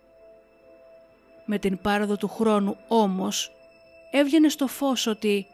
Με 1.47 1.59
την 1.59 1.79
πάροδο 1.81 2.17
του 2.17 2.29
χρόνου 2.29 2.77
όμως 2.89 3.53
έβγαινε 4.11 4.49
στο 4.49 4.67
φως 4.67 5.07
ότι 5.07 5.47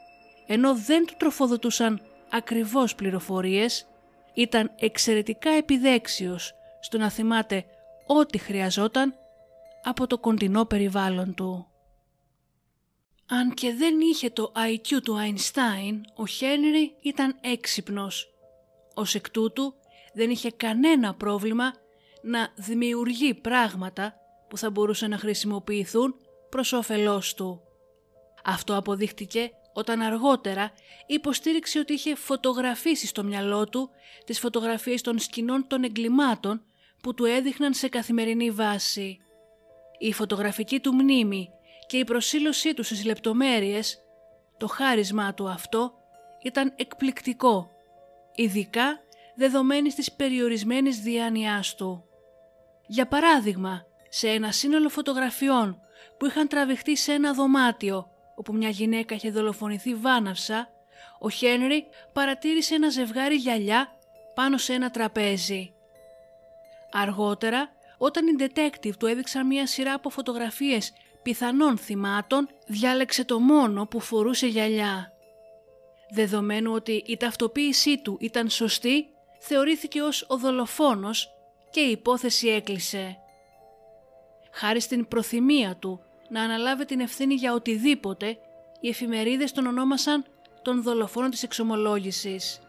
ενώ 0.47 0.77
δεν 0.77 1.07
του 1.07 1.15
τροφοδοτούσαν 1.17 2.01
ακριβώς 2.31 2.95
πληροφορίες, 2.95 3.87
ήταν 4.35 4.71
εξαιρετικά 4.79 5.51
επιδέξιος 5.51 6.55
στο 6.81 6.99
να 6.99 7.11
θυμάται 7.11 7.65
ό,τι 8.07 8.39
χρειαζόταν 8.39 9.15
από 9.83 10.07
το 10.07 10.19
κοντινό 10.19 10.65
περιβάλλον 10.65 11.35
του. 11.35 11.69
Αν 13.27 13.55
και 13.55 13.75
δεν 13.75 14.01
είχε 14.01 14.31
το 14.31 14.53
IQ 14.57 15.01
του 15.03 15.19
Αϊνστάιν, 15.19 16.01
ο 16.15 16.27
Χένρι 16.27 16.97
ήταν 17.01 17.37
έξυπνος. 17.41 18.29
Ως 18.95 19.15
εκ 19.15 19.31
τούτου 19.31 19.75
δεν 20.13 20.31
είχε 20.31 20.51
κανένα 20.51 21.15
πρόβλημα 21.15 21.73
να 22.25 22.53
δημιουργεί 22.55 23.35
πράγματα 23.35 24.15
που 24.49 24.59
θα 24.59 24.71
μπορούσαν 24.71 25.11
να 25.11 25.19
χρησιμοποιηθούν 25.19 26.15
προς 26.49 26.73
όφελός 26.73 27.35
του. 27.35 27.61
Αυτό 28.45 28.77
αποδείχτηκε 28.77 29.51
όταν 29.73 30.01
αργότερα 30.01 30.73
υποστήριξε 31.07 31.79
ότι 31.79 31.93
είχε 31.93 32.15
φωτογραφίσει 32.15 33.07
στο 33.07 33.25
μυαλό 33.25 33.69
του 33.69 33.91
τις 34.25 34.39
φωτογραφίες 34.39 35.01
των 35.01 35.19
σκηνών 35.19 35.67
των 35.67 35.85
εγκλημάτων 35.85 36.63
που 37.03 37.15
του 37.15 37.25
έδειχναν 37.25 37.75
σε 37.75 37.89
καθημερινή 37.89 38.51
βάση. 38.51 39.19
Η 39.99 40.13
φωτογραφική 40.13 40.81
του 40.81 40.95
μνήμη 40.95 41.49
και 41.87 41.97
η 41.97 42.05
προσήλωσή 42.05 42.75
του 42.75 42.83
στις 42.83 43.05
λεπτομέρειες, 43.05 43.99
το 44.57 44.67
χάρισμά 44.67 45.35
του 45.35 45.49
αυτό 45.49 45.95
ήταν 46.43 46.73
εκπληκτικό, 46.77 47.71
ειδικά 48.35 49.01
δεδομένης 49.37 49.95
της 49.95 50.13
περιορισμένης 50.13 51.01
διάνοιάς 51.01 51.75
του. 51.75 52.05
Για 52.87 53.07
παράδειγμα, 53.07 53.87
σε 54.09 54.29
ένα 54.29 54.53
σύνολο 54.53 54.89
φωτογραφιών 54.89 55.81
που 56.19 56.27
είχαν 56.27 56.49
τραβηχτεί 56.49 56.97
σε 56.97 57.13
ένα 57.13 57.33
δωμάτιο 57.33 58.09
όπου 58.35 58.55
μια 58.55 58.69
γυναίκα 58.69 59.15
είχε 59.15 59.31
δολοφονηθεί 59.31 59.95
βάναυσα, 59.95 60.69
ο 61.19 61.31
Χένρι 61.31 61.87
παρατήρησε 62.13 62.75
ένα 62.75 62.89
ζευγάρι 62.89 63.35
γυαλιά 63.35 63.89
πάνω 64.35 64.59
σε 64.59 64.73
ένα 64.73 64.91
τραπέζι. 64.91 65.75
Αργότερα, 66.93 67.69
όταν 67.99 68.27
οι 68.27 68.37
detective 68.39 68.97
του 68.99 69.07
έδειξαν 69.07 69.47
μια 69.47 69.67
σειρά 69.67 69.93
από 69.93 70.11
φωτογραφίες 70.11 70.93
πιθανών 71.23 71.79
θυμάτων, 71.79 72.49
διάλεξε 72.67 73.25
το 73.25 73.39
μόνο 73.39 73.87
που 73.87 74.01
φορούσε 74.01 74.47
γυαλιά. 74.47 75.13
Δεδομένου 76.11 76.73
ότι 76.73 77.03
η 77.07 77.17
ταυτοποίησή 77.17 77.99
του 77.99 78.17
ήταν 78.21 78.49
σωστή, 78.49 79.07
θεωρήθηκε 79.39 80.03
ως 80.03 80.25
ο 80.29 80.39
δολοφόνος 80.39 81.34
και 81.75 81.81
η 81.81 81.91
υπόθεση 81.91 82.49
έκλεισε. 82.49 83.19
Χάρη 84.53 84.81
στην 84.81 85.09
προθυμία 85.09 85.77
του 85.77 86.01
να 86.29 86.43
αναλάβει 86.43 86.85
την 86.85 87.01
ευθύνη 87.01 87.35
για 87.35 87.53
οτιδήποτε, 87.53 88.37
οι 88.81 88.89
εφημερίδες 88.89 89.53
τον 89.53 89.67
ονόμασαν 89.67 90.25
τον 90.63 90.83
δολοφόνο 90.83 91.29
της 91.29 91.43
εξομολόγησης. 91.43 92.61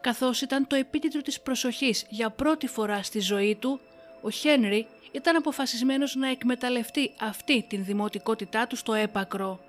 Καθώς 0.00 0.40
ήταν 0.40 0.66
το 0.66 0.76
επίτητρο 0.76 1.20
της 1.22 1.40
προσοχής 1.40 2.06
για 2.08 2.30
πρώτη 2.30 2.66
φορά 2.66 3.02
στη 3.02 3.20
ζωή 3.20 3.56
του, 3.56 3.80
ο 4.22 4.30
Χένρι 4.30 4.86
ήταν 5.12 5.36
αποφασισμένος 5.36 6.14
να 6.14 6.28
εκμεταλλευτεί 6.28 7.14
αυτή 7.20 7.66
την 7.68 7.84
δημοτικότητά 7.84 8.66
του 8.66 8.76
στο 8.76 8.94
έπακρο. 8.94 9.60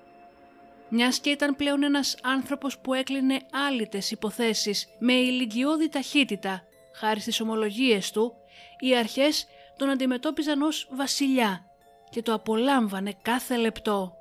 Μιας 0.88 1.18
και 1.18 1.30
ήταν 1.30 1.56
πλέον 1.56 1.82
ένας 1.82 2.16
άνθρωπος 2.22 2.78
που 2.78 2.94
έκλεινε 2.94 3.40
άλυτες 3.68 4.10
υποθέσεις 4.10 4.88
με 4.98 5.12
ηλικιώδη 5.12 5.88
ταχύτητα, 5.88 6.67
χάρη 6.98 7.20
στις 7.20 7.40
ομολογίες 7.40 8.10
του, 8.10 8.34
οι 8.78 8.96
αρχές 8.96 9.46
τον 9.76 9.90
αντιμετώπιζαν 9.90 10.62
ως 10.62 10.88
βασιλιά 10.90 11.64
και 12.10 12.22
το 12.22 12.32
απολάμβανε 12.32 13.12
κάθε 13.22 13.56
λεπτό. 13.56 14.12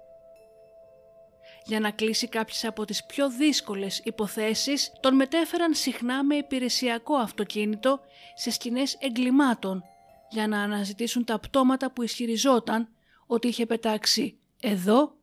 Για 1.65 1.79
να 1.79 1.91
κλείσει 1.91 2.27
κάποιες 2.27 2.65
από 2.65 2.85
τις 2.85 3.05
πιο 3.05 3.29
δύσκολες 3.29 4.01
υποθέσεις, 4.03 4.91
τον 4.99 5.15
μετέφεραν 5.15 5.73
συχνά 5.73 6.23
με 6.23 6.35
υπηρεσιακό 6.35 7.15
αυτοκίνητο 7.15 7.99
σε 8.35 8.51
σκηνές 8.51 8.97
εγκλημάτων 8.99 9.83
για 10.29 10.47
να 10.47 10.61
αναζητήσουν 10.61 11.23
τα 11.23 11.39
πτώματα 11.39 11.91
που 11.91 12.03
ισχυριζόταν 12.03 12.89
ότι 13.25 13.47
είχε 13.47 13.65
πετάξει 13.65 14.37
εδώ, 14.61 15.15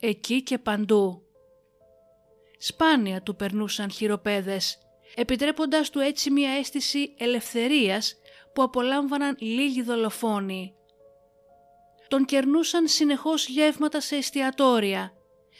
εκεί 0.00 0.42
και 0.42 0.58
παντού. 0.58 1.22
Σπάνια 2.58 3.22
του 3.22 3.36
περνούσαν 3.36 3.90
χειροπέδες, 3.90 4.78
επιτρέποντας 5.14 5.90
του 5.90 5.98
έτσι 5.98 6.30
μια 6.30 6.50
αίσθηση 6.50 7.14
ελευθερίας 7.18 8.14
που 8.54 8.62
απολάμβαναν 8.62 9.36
λίγοι 9.38 9.82
δολοφόνοι. 9.82 10.74
Τον 12.08 12.24
κερνούσαν 12.24 12.88
συνεχώς 12.88 13.46
γεύματα 13.46 14.00
σε 14.00 14.16
εστιατόρια 14.16 15.12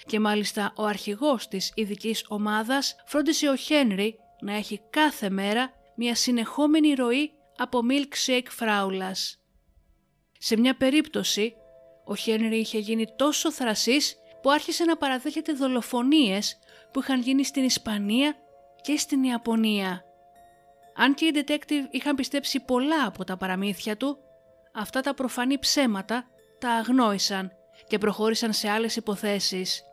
και 0.06 0.20
μάλιστα 0.20 0.72
ο 0.76 0.84
αρχηγός 0.84 1.48
της 1.48 1.72
ειδικής 1.74 2.24
ομάδας 2.28 2.96
φρόντισε 3.06 3.48
ο 3.48 3.56
Χένρι 3.56 4.18
να 4.40 4.56
έχει 4.56 4.80
κάθε 4.90 5.30
μέρα 5.30 5.72
μια 5.96 6.14
συνεχόμενη 6.14 6.94
ροή 6.94 7.30
από 7.56 7.80
milkshake 7.90 8.46
φράουλας. 8.48 9.40
Σε 10.38 10.56
μια 10.58 10.76
περίπτωση, 10.76 11.54
ο 12.04 12.14
Χένρι 12.14 12.58
είχε 12.58 12.78
γίνει 12.78 13.06
τόσο 13.16 13.52
θρασής 13.52 14.16
που 14.42 14.50
άρχισε 14.50 14.84
να 14.84 14.96
παραδέχεται 14.96 15.52
δολοφονίες 15.52 16.58
που 16.92 17.00
είχαν 17.00 17.20
γίνει 17.20 17.44
στην 17.44 17.64
Ισπανία 17.64 18.36
και 18.83 18.97
στην 18.97 19.23
Ιαπωνία. 19.23 20.05
Αν 20.97 21.14
και 21.14 21.25
οι 21.25 21.33
detective 21.35 21.87
είχαν 21.90 22.14
πιστέψει 22.14 22.61
πολλά 22.61 23.07
από 23.07 23.25
τα 23.25 23.37
παραμύθια 23.37 23.97
του, 23.97 24.18
αυτά 24.75 25.01
τα 25.01 25.14
προφανή 25.14 25.59
ψέματα 25.59 26.25
τα 26.59 26.71
αγνόησαν 26.71 27.53
και 27.87 27.99
προχώρησαν 27.99 28.53
σε 28.53 28.68
άλλες 28.68 28.97
υποθέσεις. 28.97 29.85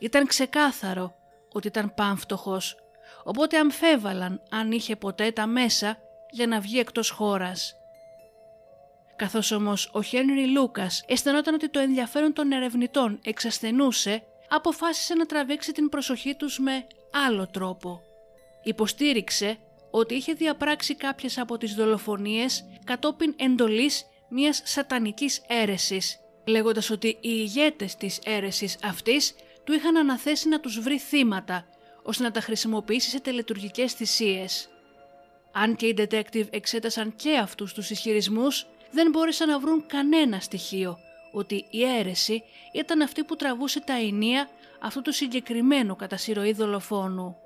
Ήταν 0.00 0.26
ξεκάθαρο 0.26 1.14
ότι 1.52 1.66
ήταν 1.66 1.94
πάμφτωχος, 1.94 2.76
οπότε 3.24 3.58
αμφέβαλαν 3.58 4.42
αν 4.50 4.72
είχε 4.72 4.96
ποτέ 4.96 5.30
τα 5.30 5.46
μέσα 5.46 5.98
για 6.30 6.46
να 6.46 6.60
βγει 6.60 6.78
εκτός 6.78 7.10
χώρας. 7.10 7.76
Καθώς 9.16 9.50
όμως 9.50 9.90
ο 9.92 10.02
Χένρι 10.02 10.46
Λούκας 10.46 11.04
αισθανόταν 11.06 11.54
ότι 11.54 11.68
το 11.68 11.78
ενδιαφέρον 11.78 12.32
των 12.32 12.52
ερευνητών 12.52 13.20
εξασθενούσε, 13.24 14.22
αποφάσισε 14.48 15.14
να 15.14 15.26
τραβήξει 15.26 15.72
την 15.72 15.88
προσοχή 15.88 16.34
τους 16.34 16.58
με 16.58 16.86
άλλο 17.26 17.46
τρόπο. 17.46 18.02
Υποστήριξε 18.62 19.58
ότι 19.90 20.14
είχε 20.14 20.32
διαπράξει 20.32 20.94
κάποιες 20.94 21.38
από 21.38 21.58
τις 21.58 21.74
δολοφονίες 21.74 22.64
κατόπιν 22.84 23.34
εντολής 23.36 24.04
μιας 24.28 24.62
σατανικής 24.64 25.42
αίρεσης, 25.48 26.18
λέγοντας 26.46 26.90
ότι 26.90 27.08
οι 27.08 27.18
ηγέτες 27.20 27.96
της 27.96 28.20
αίρεσης 28.24 28.78
αυτής 28.84 29.34
του 29.64 29.72
είχαν 29.72 29.96
αναθέσει 29.96 30.48
να 30.48 30.60
τους 30.60 30.80
βρει 30.80 30.98
θύματα, 30.98 31.66
ώστε 32.02 32.22
να 32.22 32.30
τα 32.30 32.40
χρησιμοποιήσει 32.40 33.10
σε 33.10 33.20
τελετουργικές 33.20 33.92
θυσίες. 33.92 34.68
Αν 35.52 35.76
και 35.76 35.86
οι 35.86 35.94
detective 35.98 36.46
εξέτασαν 36.50 37.14
και 37.16 37.36
αυτούς 37.36 37.72
τους 37.72 37.90
ισχυρισμούς, 37.90 38.66
δεν 38.90 39.10
μπόρεσαν 39.10 39.48
να 39.48 39.58
βρουν 39.58 39.86
κανένα 39.86 40.40
στοιχείο 40.40 40.98
ότι 41.32 41.66
η 41.70 41.84
αίρεση 41.84 42.42
ήταν 42.72 43.02
αυτή 43.02 43.24
που 43.24 43.36
τραβούσε 43.36 43.80
τα 43.80 43.92
ενία 43.92 44.48
αυτού 44.80 45.02
του 45.02 45.12
συγκεκριμένου 45.12 45.96
κατά 45.96 46.16
συρροή 46.16 46.52
δολοφόνου. 46.52 47.36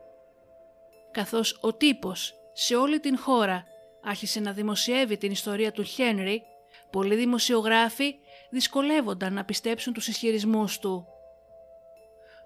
Καθώς 1.17 1.59
ο 1.61 1.75
τύπος 1.75 2.35
σε 2.53 2.75
όλη 2.75 3.01
την 3.01 3.19
χώρα 3.19 3.65
άρχισε 4.03 4.41
να 4.41 4.53
δημοσιεύει 4.53 5.17
την 5.17 5.31
ιστορία 5.31 5.73
του 5.73 5.83
Χένρι, 5.83 6.43
πολλοί 6.91 7.15
δημοσιογράφοι 7.15 8.15
δυσκολεύονταν 8.51 9.33
να 9.33 9.45
πιστέψουν 9.45 9.93
τους 9.93 10.09
ισχυρισμούς 10.09 10.79
του. 10.79 11.07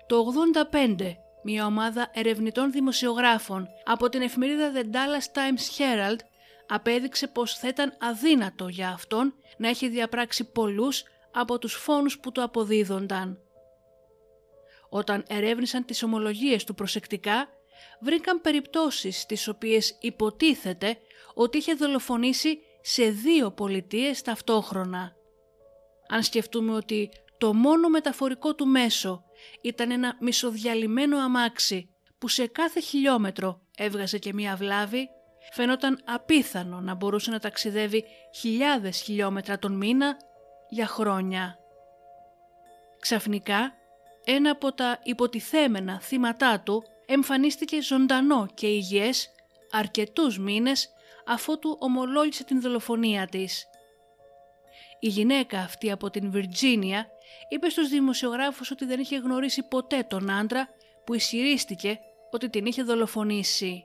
Το 0.07 0.27
85 0.73 1.17
μια 1.43 1.67
ομάδα 1.67 2.11
ερευνητών 2.15 2.71
δημοσιογράφων 2.71 3.69
από 3.85 4.09
την 4.09 4.23
εφημερίδα 4.23 4.73
The 4.75 4.85
Dallas 4.85 5.37
Times 5.37 5.79
Herald 5.79 6.19
απέδειξε 6.67 7.27
πως 7.27 7.55
θα 7.59 7.69
ήταν 7.69 7.97
αδύνατο 8.01 8.69
για 8.69 8.89
αυτόν 8.89 9.35
να 9.57 9.69
έχει 9.69 9.89
διαπράξει 9.89 10.45
πολλούς 10.45 11.03
από 11.33 11.59
τους 11.59 11.75
φόνους 11.75 12.19
που 12.21 12.33
του 12.33 12.43
αποδίδονταν. 12.43 13.39
Όταν 14.89 15.25
ερεύνησαν 15.29 15.85
τις 15.85 16.03
ομολογίες 16.03 16.65
του 16.65 16.75
προσεκτικά, 16.75 17.49
βρήκαν 18.01 18.41
περιπτώσεις 18.41 19.27
τις 19.27 19.49
οποίες 19.49 19.97
υποτίθεται 20.01 20.99
ότι 21.35 21.59
είχε 21.59 21.75
δολοφονήσει 21.75 22.59
σε 22.81 23.11
δύο 23.11 23.51
πολιτείες 23.51 24.23
ταυτόχρονα. 24.23 25.13
Αν 26.09 26.23
σκεφτούμε 26.23 26.75
ότι 26.75 27.11
το 27.39 27.55
μόνο 27.55 27.89
μεταφορικό 27.89 28.55
του 28.55 28.67
μέσο 28.67 29.25
ήταν 29.61 29.91
ένα 29.91 30.17
μισοδιαλυμένο 30.21 31.19
αμάξι 31.19 31.91
που 32.19 32.29
σε 32.29 32.47
κάθε 32.47 32.81
χιλιόμετρο 32.81 33.61
έβγαζε 33.77 34.19
και 34.19 34.33
μία 34.33 34.57
βλάβη, 34.57 35.09
φαινόταν 35.53 36.03
απίθανο 36.05 36.81
να 36.81 36.95
μπορούσε 36.95 37.31
να 37.31 37.39
ταξιδεύει 37.39 38.05
χιλιάδες 38.35 39.01
χιλιόμετρα 39.01 39.59
τον 39.59 39.73
μήνα 39.73 40.17
για 40.69 40.87
χρόνια. 40.87 41.59
Ξαφνικά, 43.01 43.75
ένα 44.25 44.51
από 44.51 44.73
τα 44.73 44.99
υποτιθέμενα 45.03 46.01
θύματά 46.01 46.61
του 46.61 46.83
εμφανίστηκε 47.13 47.83
ζωντανό 47.83 48.47
και 48.55 48.67
υγιές 48.67 49.31
αρκετούς 49.71 50.39
μήνες 50.39 50.89
αφού 51.27 51.59
του 51.59 51.77
ομολόγησε 51.81 52.45
την 52.45 52.61
δολοφονία 52.61 53.27
της. 53.27 53.65
Η 55.01 55.09
γυναίκα 55.09 55.59
αυτή 55.59 55.91
από 55.91 56.11
την 56.11 56.31
Βιρτζίνια 56.31 57.07
είπε 57.49 57.69
στους 57.69 57.89
δημοσιογράφους 57.89 58.71
ότι 58.71 58.85
δεν 58.85 59.01
είχε 59.01 59.17
γνωρίσει 59.17 59.63
ποτέ 59.63 60.03
τον 60.09 60.31
άντρα 60.31 60.69
που 61.05 61.15
ισχυρίστηκε 61.15 61.99
ότι 62.31 62.51
την 62.51 62.67
είχε 62.67 62.83
δολοφονήσει. 62.83 63.85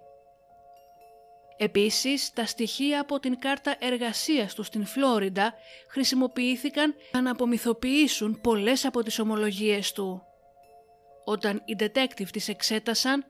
Επίσης, 1.57 2.33
τα 2.33 2.45
στοιχεία 2.45 3.01
από 3.01 3.19
την 3.19 3.39
κάρτα 3.39 3.75
εργασίας 3.79 4.53
τους 4.53 4.67
στην 4.67 4.85
Φλόριντα 4.85 5.53
χρησιμοποιήθηκαν 5.89 6.95
για 7.11 7.21
να 7.21 7.31
απομυθοποιήσουν 7.31 8.41
πολλές 8.41 8.85
από 8.85 9.03
τις 9.03 9.19
ομολογίες 9.19 9.91
του. 9.91 10.34
Όταν 11.25 11.61
οι 11.65 11.75
detective 11.79 12.29
τις 12.31 12.47
εξέτασαν, 12.47 13.25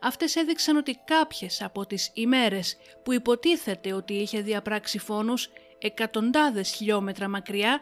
αυτές 0.00 0.36
έδειξαν 0.36 0.76
ότι 0.76 1.00
κάποιες 1.04 1.62
από 1.62 1.86
τις 1.86 2.10
ημέρες 2.14 2.76
που 3.02 3.12
υποτίθεται 3.12 3.92
ότι 3.92 4.14
είχε 4.14 4.40
διαπράξει 4.40 4.98
φόνους 4.98 5.50
εκατοντάδες 5.78 6.70
χιλιόμετρα 6.70 7.28
μακριά 7.28 7.80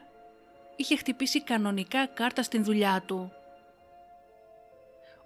είχε 0.76 0.96
χτυπήσει 0.96 1.42
κανονικά 1.42 2.06
κάρτα 2.06 2.42
στην 2.42 2.64
δουλειά 2.64 3.02
του. 3.06 3.32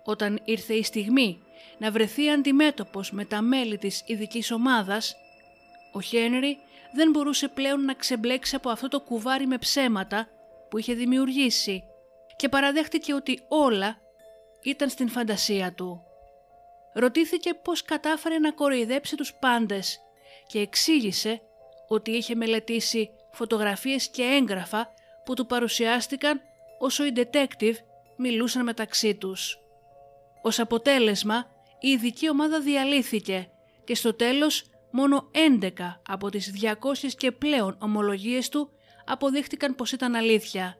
Όταν 0.04 0.40
ήρθε 0.44 0.74
η 0.74 0.82
στιγμή 0.82 1.42
να 1.78 1.90
βρεθεί 1.90 2.30
αντιμέτωπος 2.30 3.10
με 3.10 3.24
τα 3.24 3.42
μέλη 3.42 3.78
της 3.78 4.02
ειδικής 4.06 4.50
ομάδας, 4.50 5.16
ο 5.92 6.00
Χένρι 6.00 6.58
δεν 6.92 7.10
μπορούσε 7.10 7.48
πλέον 7.48 7.84
να 7.84 7.94
ξεμπλέξει 7.94 8.56
από 8.56 8.70
αυτό 8.70 8.88
το 8.88 9.00
κουβάρι 9.00 9.46
με 9.46 9.58
ψέματα 9.58 10.28
που 10.70 10.78
είχε 10.78 10.94
δημιουργήσει 10.94 11.84
και 12.36 12.48
παραδέχτηκε 12.48 13.14
ότι 13.14 13.40
όλα 13.48 14.03
ήταν 14.64 14.88
στην 14.88 15.08
φαντασία 15.08 15.72
του. 15.72 16.02
Ρωτήθηκε 16.92 17.54
πώς 17.54 17.82
κατάφερε 17.82 18.38
να 18.38 18.52
κοροϊδέψει 18.52 19.16
τους 19.16 19.34
πάντες 19.34 20.00
και 20.46 20.58
εξήγησε 20.58 21.40
ότι 21.88 22.10
είχε 22.10 22.34
μελετήσει 22.34 23.10
φωτογραφίες 23.32 24.08
και 24.08 24.22
έγγραφα 24.22 24.88
που 25.24 25.34
του 25.34 25.46
παρουσιάστηκαν 25.46 26.40
όσο 26.78 27.04
οι 27.04 27.12
detective 27.16 27.74
μιλούσαν 28.16 28.64
μεταξύ 28.64 29.14
τους. 29.14 29.58
Ως 30.42 30.58
αποτέλεσμα, 30.58 31.46
η 31.80 31.88
ειδική 31.88 32.28
ομάδα 32.28 32.60
διαλύθηκε 32.60 33.50
και 33.84 33.94
στο 33.94 34.14
τέλος 34.14 34.64
μόνο 34.90 35.30
11 35.60 35.70
από 36.08 36.30
τις 36.30 36.52
200 36.62 37.08
και 37.16 37.32
πλέον 37.32 37.76
ομολογίες 37.80 38.48
του 38.48 38.70
αποδείχτηκαν 39.04 39.74
πως 39.74 39.92
ήταν 39.92 40.14
αλήθεια. 40.14 40.76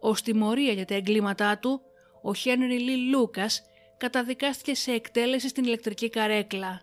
Ως 0.00 0.22
τιμωρία 0.22 0.72
για 0.72 0.84
τα 0.84 0.94
εγκλήματά 0.94 1.58
του, 1.58 1.80
ο 2.22 2.34
Χένρι 2.34 2.78
Λί 2.78 2.96
Λούκας 2.96 3.62
καταδικάστηκε 3.96 4.74
σε 4.74 4.92
εκτέλεση 4.92 5.48
στην 5.48 5.64
ηλεκτρική 5.64 6.10
καρέκλα. 6.10 6.80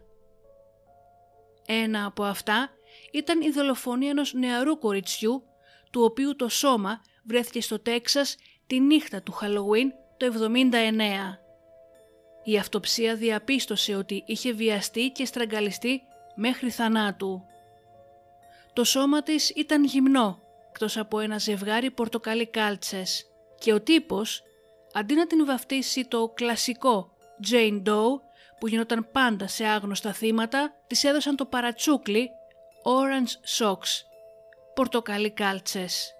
Ένα 1.65 2.06
από 2.06 2.23
αυτά 2.23 2.69
ήταν 3.12 3.41
η 3.41 3.49
δολοφονία 3.49 4.10
ενός 4.10 4.34
νεαρού 4.34 4.78
κοριτσιού 4.80 5.43
του 5.91 6.02
οποίου 6.04 6.36
το 6.36 6.49
σώμα 6.49 7.02
βρέθηκε 7.23 7.62
στο 7.62 7.80
Τέξας 7.80 8.36
τη 8.67 8.80
νύχτα 8.80 9.21
του 9.21 9.32
Χαλοουίν 9.32 9.91
το 10.17 10.52
79. 10.52 11.49
Η 12.43 12.58
αυτοψία 12.58 13.15
διαπίστωσε 13.15 13.95
ότι 13.95 14.23
είχε 14.25 14.52
βιαστεί 14.52 15.10
και 15.10 15.25
στραγγαλιστεί 15.25 16.02
μέχρι 16.36 16.69
θανάτου. 16.69 17.43
Το 18.73 18.84
σώμα 18.84 19.23
της 19.23 19.49
ήταν 19.49 19.84
γυμνό, 19.84 20.39
εκτός 20.69 20.97
από 20.97 21.19
ένα 21.19 21.38
ζευγάρι 21.38 21.91
πορτοκαλί 21.91 22.47
κάλτσες 22.47 23.25
και 23.60 23.73
ο 23.73 23.82
τύπος, 23.82 24.43
αντί 24.93 25.15
να 25.15 25.28
την 25.28 25.45
βαφτίσει 25.45 26.06
το 26.06 26.32
κλασικό 26.36 27.12
Jane 27.52 27.84
Doe 27.88 28.21
που 28.60 28.67
γινόταν 28.67 29.08
πάντα 29.12 29.47
σε 29.47 29.65
άγνωστα 29.65 30.13
θύματα, 30.13 30.75
της 30.88 31.04
έδωσαν 31.04 31.36
το 31.36 31.45
παρατσούκλι 31.45 32.30
Orange 32.84 33.58
Socks, 33.58 34.04
πορτοκαλί 34.73 35.32
κάλτσες. 35.32 36.13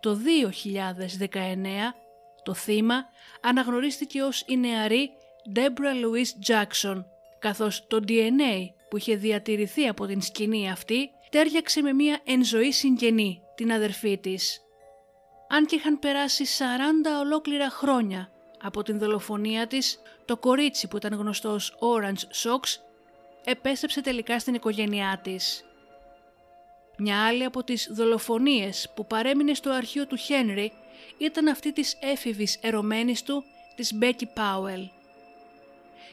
Το 0.00 0.14
2019 0.14 1.94
το 2.42 2.54
θύμα 2.54 3.04
αναγνωρίστηκε 3.40 4.22
ως 4.22 4.44
η 4.46 4.56
νεαρή 4.56 5.10
Deborah 5.54 6.04
Louise 6.04 6.52
Jackson, 6.52 7.04
καθώς 7.38 7.86
το 7.86 8.00
DNA 8.08 8.66
που 8.88 8.96
είχε 8.96 9.16
διατηρηθεί 9.16 9.86
από 9.88 10.06
την 10.06 10.22
σκηνή 10.22 10.70
αυτή 10.70 11.10
τέριαξε 11.30 11.82
με 11.82 11.92
μία 11.92 12.20
ενζωή 12.24 12.72
συγγενή, 12.72 13.42
την 13.54 13.72
αδερφή 13.72 14.18
της. 14.18 14.63
Αν 15.56 15.66
και 15.66 15.74
είχαν 15.74 15.98
περάσει 15.98 16.44
40 16.58 16.62
ολόκληρα 17.20 17.70
χρόνια 17.70 18.30
από 18.62 18.82
την 18.82 18.98
δολοφονία 18.98 19.66
της, 19.66 20.00
το 20.24 20.36
κορίτσι 20.36 20.88
που 20.88 20.96
ήταν 20.96 21.14
γνωστό 21.14 21.50
ως 21.50 21.76
Orange 21.80 22.48
Socks 22.48 22.76
επέστρεψε 23.44 24.00
τελικά 24.00 24.38
στην 24.38 24.54
οικογένειά 24.54 25.20
της. 25.22 25.64
Μια 26.98 27.26
άλλη 27.26 27.44
από 27.44 27.64
τις 27.64 27.88
δολοφονίες 27.92 28.92
που 28.94 29.06
παρέμεινε 29.06 29.54
στο 29.54 29.70
αρχείο 29.70 30.06
του 30.06 30.16
Χένρι 30.16 30.72
ήταν 31.18 31.48
αυτή 31.48 31.72
της 31.72 31.96
έφηβης 32.00 32.58
ερωμένης 32.60 33.22
του, 33.22 33.44
της 33.76 33.94
Μπέκι 33.94 34.26
Πάουελ. 34.26 34.88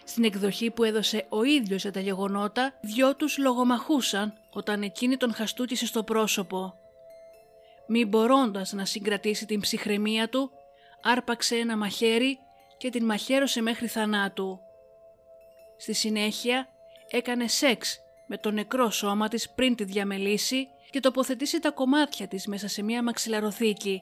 Στην 0.03 0.23
εκδοχή 0.23 0.71
που 0.71 0.83
έδωσε 0.83 1.25
ο 1.29 1.43
ίδιος 1.43 1.81
για 1.81 1.91
τα 1.91 1.99
γεγονότα, 1.99 2.73
δυο 2.81 3.15
τους 3.15 3.37
λογομαχούσαν 3.37 4.33
όταν 4.49 4.81
εκείνη 4.81 5.17
τον 5.17 5.33
χαστούκισε 5.33 5.85
στο 5.85 6.03
πρόσωπο. 6.03 6.75
Μη 7.87 8.05
μπορώντας 8.05 8.73
να 8.73 8.85
συγκρατήσει 8.85 9.45
την 9.45 9.59
ψυχραιμία 9.59 10.29
του, 10.29 10.51
άρπαξε 11.01 11.55
ένα 11.55 11.77
μαχαίρι 11.77 12.39
και 12.77 12.89
την 12.89 13.05
μαχαίρωσε 13.05 13.61
μέχρι 13.61 13.87
θανάτου. 13.87 14.59
Στη 15.77 15.93
συνέχεια 15.93 16.67
έκανε 17.07 17.47
σεξ 17.47 17.99
με 18.27 18.37
το 18.37 18.51
νεκρό 18.51 18.89
σώμα 18.89 19.27
της 19.27 19.49
πριν 19.49 19.75
τη 19.75 19.83
διαμελήσει 19.83 20.67
και 20.89 20.99
τοποθετήσει 20.99 21.59
τα 21.59 21.71
κομμάτια 21.71 22.27
της 22.27 22.47
μέσα 22.47 22.67
σε 22.67 22.83
μια 22.83 23.03
μαξιλαροθήκη, 23.03 24.01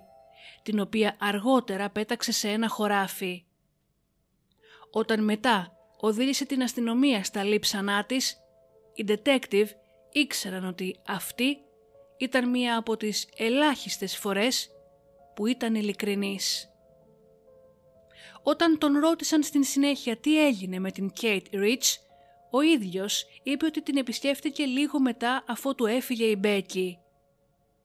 την 0.64 0.80
οποία 0.80 1.16
αργότερα 1.20 1.90
πέταξε 1.90 2.32
σε 2.32 2.50
ένα 2.50 2.68
χωράφι. 2.68 3.44
Όταν 4.92 5.24
μετά 5.24 5.74
οδήγησε 6.00 6.46
την 6.46 6.64
αστυνομία 6.64 7.24
στα 7.24 7.44
λείψανά 7.44 8.06
της, 8.06 8.38
οι 8.94 9.06
detective 9.08 9.68
ήξεραν 10.12 10.66
ότι 10.66 11.00
αυτή 11.08 11.58
ήταν 12.20 12.50
μία 12.50 12.78
από 12.78 12.98
τις 12.98 13.30
ελάχιστες 13.38 14.18
φορές 14.18 14.70
που 15.36 15.46
ήταν 15.46 15.76
ειλικρινής. 15.76 16.70
Όταν 18.44 18.78
τον 18.78 19.00
ρώτησαν 19.00 19.44
στην 19.44 19.64
συνέχεια 19.64 20.18
τι 20.18 20.46
έγινε 20.46 20.80
με 20.80 20.92
την 20.92 21.12
Kate 21.22 21.54
Rich, 21.54 21.98
ο 22.52 22.62
ίδιος 22.62 23.26
είπε 23.44 23.66
ότι 23.66 23.82
την 23.82 23.98
επισκέφτηκε 23.98 24.66
λίγο 24.66 25.00
μετά 25.00 25.44
αφού 25.48 25.76
του 25.76 25.86
έφυγε 25.86 26.26
η 26.26 26.36
Μπέκη. 26.40 27.00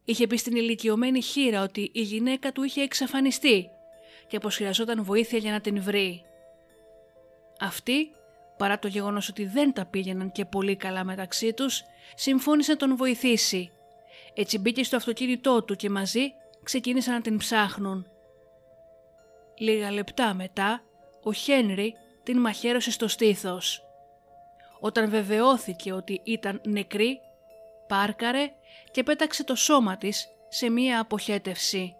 Είχε 0.04 0.26
πει 0.26 0.36
στην 0.36 0.56
ηλικιωμένη 0.56 1.22
χείρα 1.22 1.62
ότι 1.62 1.90
η 1.92 2.00
γυναίκα 2.00 2.52
του 2.52 2.62
είχε 2.62 2.80
εξαφανιστεί 2.80 3.68
και 4.26 4.38
πως 4.38 4.56
χρειαζόταν 4.56 5.04
βοήθεια 5.04 5.38
για 5.38 5.52
να 5.52 5.60
την 5.60 5.82
βρει. 5.82 6.24
Αυτή, 7.60 8.10
παρά 8.56 8.78
το 8.78 8.88
γεγονός 8.88 9.28
ότι 9.28 9.44
δεν 9.46 9.72
τα 9.72 9.86
πήγαιναν 9.86 10.32
και 10.32 10.44
πολύ 10.44 10.76
καλά 10.76 11.04
μεταξύ 11.04 11.52
τους, 11.52 11.82
συμφώνησε 12.14 12.70
να 12.70 12.76
τον 12.76 12.96
βοηθήσει. 12.96 13.70
Έτσι 14.34 14.58
μπήκε 14.58 14.84
στο 14.84 14.96
αυτοκίνητό 14.96 15.62
του 15.62 15.76
και 15.76 15.90
μαζί 15.90 16.32
ξεκίνησαν 16.62 17.14
να 17.14 17.20
την 17.20 17.36
ψάχνουν. 17.36 18.06
Λίγα 19.58 19.90
λεπτά 19.90 20.34
μετά, 20.34 20.82
ο 21.22 21.32
Χένρι 21.32 21.94
την 22.22 22.38
μαχαίρωσε 22.38 22.90
στο 22.90 23.08
στήθος. 23.08 23.84
Όταν 24.80 25.10
βεβαιώθηκε 25.10 25.92
ότι 25.92 26.20
ήταν 26.24 26.60
νεκρή, 26.64 27.20
πάρκαρε 27.88 28.50
και 28.90 29.02
πέταξε 29.02 29.44
το 29.44 29.54
σώμα 29.54 29.96
της 29.96 30.28
σε 30.48 30.70
μία 30.70 31.00
αποχέτευση. 31.00 31.96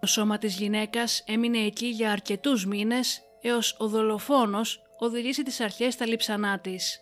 Το 0.00 0.06
σώμα 0.06 0.38
της 0.38 0.56
γυναίκας 0.56 1.24
έμεινε 1.26 1.58
εκεί 1.58 1.86
για 1.86 2.12
αρκετούς 2.12 2.66
μήνες 2.66 3.22
έως 3.40 3.76
ο 3.78 3.88
δολοφόνος 3.88 4.82
οδηγήσει 4.98 5.42
τις 5.42 5.60
αρχές 5.60 5.94
στα 5.94 6.06
λείψανά 6.06 6.58
της. 6.58 7.00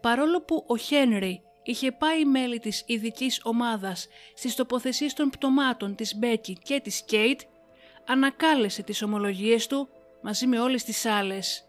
Παρόλο 0.00 0.42
που 0.42 0.64
ο 0.66 0.76
Χένρι 0.76 1.42
είχε 1.64 1.92
πάει 1.92 2.24
μέλη 2.24 2.58
της 2.58 2.82
ειδικής 2.86 3.40
ομάδας 3.42 4.08
στις 4.34 4.54
τοποθεσίες 4.54 5.14
των 5.14 5.30
πτωμάτων 5.30 5.94
της 5.94 6.16
Μπέκη 6.16 6.58
και 6.62 6.80
της 6.80 7.02
Κέιτ, 7.02 7.40
ανακάλεσε 8.06 8.82
τις 8.82 9.02
ομολογίες 9.02 9.66
του 9.66 9.88
μαζί 10.22 10.46
με 10.46 10.60
όλες 10.60 10.84
τις 10.84 11.06
άλλες. 11.06 11.64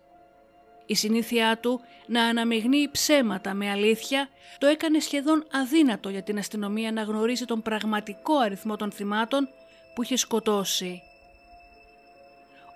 Η 0.86 0.96
συνήθειά 0.96 1.58
του 1.58 1.82
να 2.06 2.24
αναμειγνύει 2.24 2.90
ψέματα 2.92 3.54
με 3.54 3.70
αλήθεια 3.70 4.30
το 4.58 4.68
έκανε 4.68 5.00
σχεδόν 5.00 5.48
αδύνατο 5.52 6.10
για 6.10 6.24
την 6.24 6.38
αστυνομία 6.38 6.92
να 6.92 7.02
γνωρίσει 7.02 7.46
τον 7.46 7.62
πραγματικό 7.62 8.38
αριθμό 8.38 8.76
των 8.76 8.92
θυμάτων 8.92 9.48
που 9.96 10.04
είχε 10.04 10.16
σκοτώσει. 10.16 11.02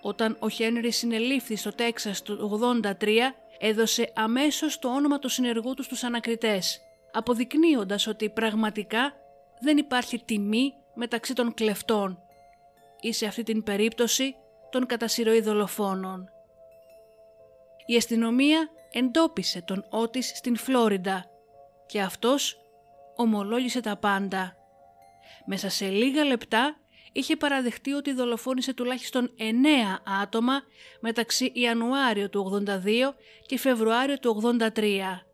Όταν 0.01 0.35
ο 0.39 0.49
Χένρι 0.49 0.91
συνελήφθη 0.91 1.55
στο 1.55 1.73
Τέξας 1.73 2.21
του 2.21 2.59
83, 2.99 3.07
έδωσε 3.59 4.11
αμέσως 4.15 4.79
το 4.79 4.89
όνομα 4.89 5.19
του 5.19 5.29
συνεργού 5.29 5.73
του 5.73 5.83
στους 5.83 6.03
ανακριτές, 6.03 6.81
αποδεικνύοντας 7.11 8.07
ότι 8.07 8.29
πραγματικά 8.29 9.13
δεν 9.59 9.77
υπάρχει 9.77 10.23
τιμή 10.25 10.73
μεταξύ 10.93 11.33
των 11.33 11.53
κλεφτών 11.53 12.19
ή 13.01 13.13
σε 13.13 13.25
αυτή 13.25 13.43
την 13.43 13.63
περίπτωση 13.63 14.35
των 14.69 14.85
κατασυρωή 14.85 15.41
δολοφόνων. 15.41 16.29
Η 17.85 17.95
αστυνομία 17.95 18.69
εντόπισε 18.91 19.61
τον 19.61 19.85
Ότις 19.89 20.31
στην 20.35 20.57
Φλόριντα 20.57 21.25
και 21.85 22.01
αυτός 22.01 22.57
ομολόγησε 23.15 23.81
τα 23.81 23.97
πάντα. 23.97 24.55
Μέσα 25.45 25.69
σε 25.69 25.87
λίγα 25.87 26.23
λεπτά 26.23 26.75
είχε 27.11 27.35
παραδεχτεί 27.35 27.91
ότι 27.91 28.13
δολοφόνησε 28.13 28.73
τουλάχιστον 28.73 29.29
9 29.37 29.43
άτομα 30.21 30.61
μεταξύ 30.99 31.51
Ιανουάριο 31.53 32.29
του 32.29 32.63
82 32.67 33.15
και 33.45 33.57
Φεβρουάριο 33.57 34.19
του 34.19 34.57
83. 34.75 35.28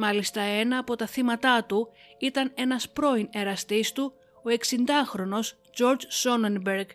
Μάλιστα 0.00 0.40
ένα 0.40 0.78
από 0.78 0.96
τα 0.96 1.06
θύματά 1.06 1.64
του 1.64 1.88
ήταν 2.18 2.52
ένας 2.54 2.90
πρώην 2.90 3.28
εραστής 3.32 3.92
του, 3.92 4.12
ο 4.44 4.48
60χρονος 4.48 5.46
George 5.78 6.02
Sonnenberg, 6.22 6.86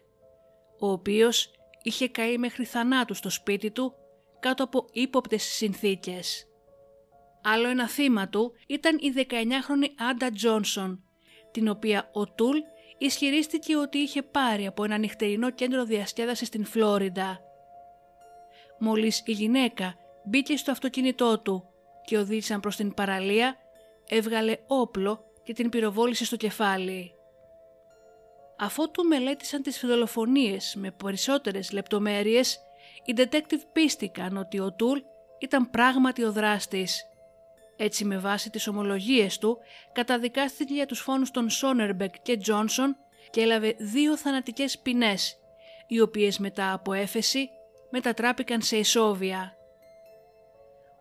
ο 0.79 0.91
οποίος 0.91 1.51
είχε 1.81 2.07
καεί 2.07 2.37
μέχρι 2.37 2.65
θανάτου 2.65 3.13
στο 3.13 3.29
σπίτι 3.29 3.71
του 3.71 3.93
κάτω 4.39 4.63
από 4.63 4.85
ύποπτες 4.91 5.43
συνθήκες. 5.43 6.47
Άλλο 7.43 7.67
ένα 7.67 7.87
θύμα 7.87 8.29
του 8.29 8.51
ήταν 8.67 8.97
η 8.97 9.13
19χρονη 9.15 9.87
Άντα 10.09 10.31
Τζόνσον, 10.31 11.03
την 11.51 11.67
οποία 11.67 12.09
ο 12.13 12.25
Τούλ 12.25 12.57
ισχυρίστηκε 12.97 13.75
ότι 13.75 13.97
είχε 13.97 14.21
πάρει 14.21 14.65
από 14.65 14.83
ένα 14.83 14.97
νυχτερινό 14.97 15.49
κέντρο 15.49 15.83
διασκέδασης 15.83 16.47
στην 16.47 16.65
Φλόριντα. 16.65 17.39
Μόλις 18.79 19.23
η 19.25 19.31
γυναίκα 19.31 19.95
μπήκε 20.25 20.57
στο 20.57 20.71
αυτοκίνητό 20.71 21.39
του 21.39 21.67
και 22.05 22.17
οδήγησαν 22.17 22.59
προς 22.59 22.75
την 22.75 22.93
παραλία, 22.93 23.55
έβγαλε 24.07 24.57
όπλο 24.67 25.23
και 25.43 25.53
την 25.53 25.69
πυροβόλησε 25.69 26.25
στο 26.25 26.35
κεφάλι. 26.35 27.11
Αφού 28.57 28.91
του 28.91 29.03
μελέτησαν 29.03 29.61
τις 29.61 29.85
δολοφονίες 29.85 30.75
με 30.77 30.91
περισσότερες 30.91 31.71
λεπτομέρειες, 31.71 32.59
οι 33.05 33.13
detective 33.17 33.61
πίστηκαν 33.73 34.37
ότι 34.37 34.59
ο 34.59 34.73
Τούλ 34.73 34.99
ήταν 35.39 35.69
πράγματι 35.69 36.23
ο 36.23 36.31
δράστης. 36.31 37.07
Έτσι 37.77 38.05
με 38.05 38.17
βάση 38.17 38.49
τις 38.49 38.67
ομολογίες 38.67 39.37
του 39.37 39.57
καταδικάστηκε 39.93 40.73
για 40.73 40.85
τους 40.85 40.99
φόνους 40.99 41.31
των 41.31 41.49
Σόνερμπεκ 41.49 42.21
και 42.21 42.37
Τζόνσον 42.37 42.95
και 43.29 43.41
έλαβε 43.41 43.75
δύο 43.77 44.17
θανατικές 44.17 44.79
ποινές, 44.79 45.37
οι 45.87 45.99
οποίες 45.99 46.39
μετά 46.39 46.73
από 46.73 46.93
έφεση 46.93 47.49
μετατράπηκαν 47.89 48.61
σε 48.61 48.77
ισόβια. 48.77 49.57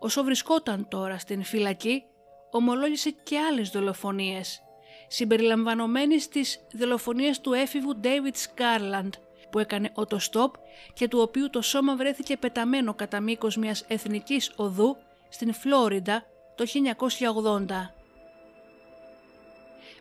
Όσο 0.05 0.25
βρισκόταν 0.25 0.89
τώρα 0.89 1.19
στην 1.19 1.43
φυλακή, 1.43 2.05
ομολόγησε 2.51 3.11
και 3.11 3.39
άλλες 3.39 3.71
δολοφονίες, 3.71 4.63
συμπεριλαμβανομένης 5.09 6.29
της 6.29 6.61
δολοφονίας 6.73 7.41
του 7.41 7.53
έφηβου 7.53 8.01
David 8.03 8.33
Scarland, 8.33 9.11
που 9.51 9.59
έκανε 9.59 9.91
οτοστόπ 9.95 10.55
και 10.95 11.09
του 11.09 11.19
οποίου 11.19 11.51
το 11.51 11.63
σώμα 11.63 11.97
βρέθηκε 11.97 12.37
πεταμένο 12.37 12.95
κατά 12.95 13.21
μήκος 13.21 13.57
μιας 13.57 13.85
εθνικής 13.89 14.53
οδού 14.57 14.97
στην 15.29 15.53
Φλόριντα 15.53 16.25
το 16.55 16.65
1980. 16.67 17.95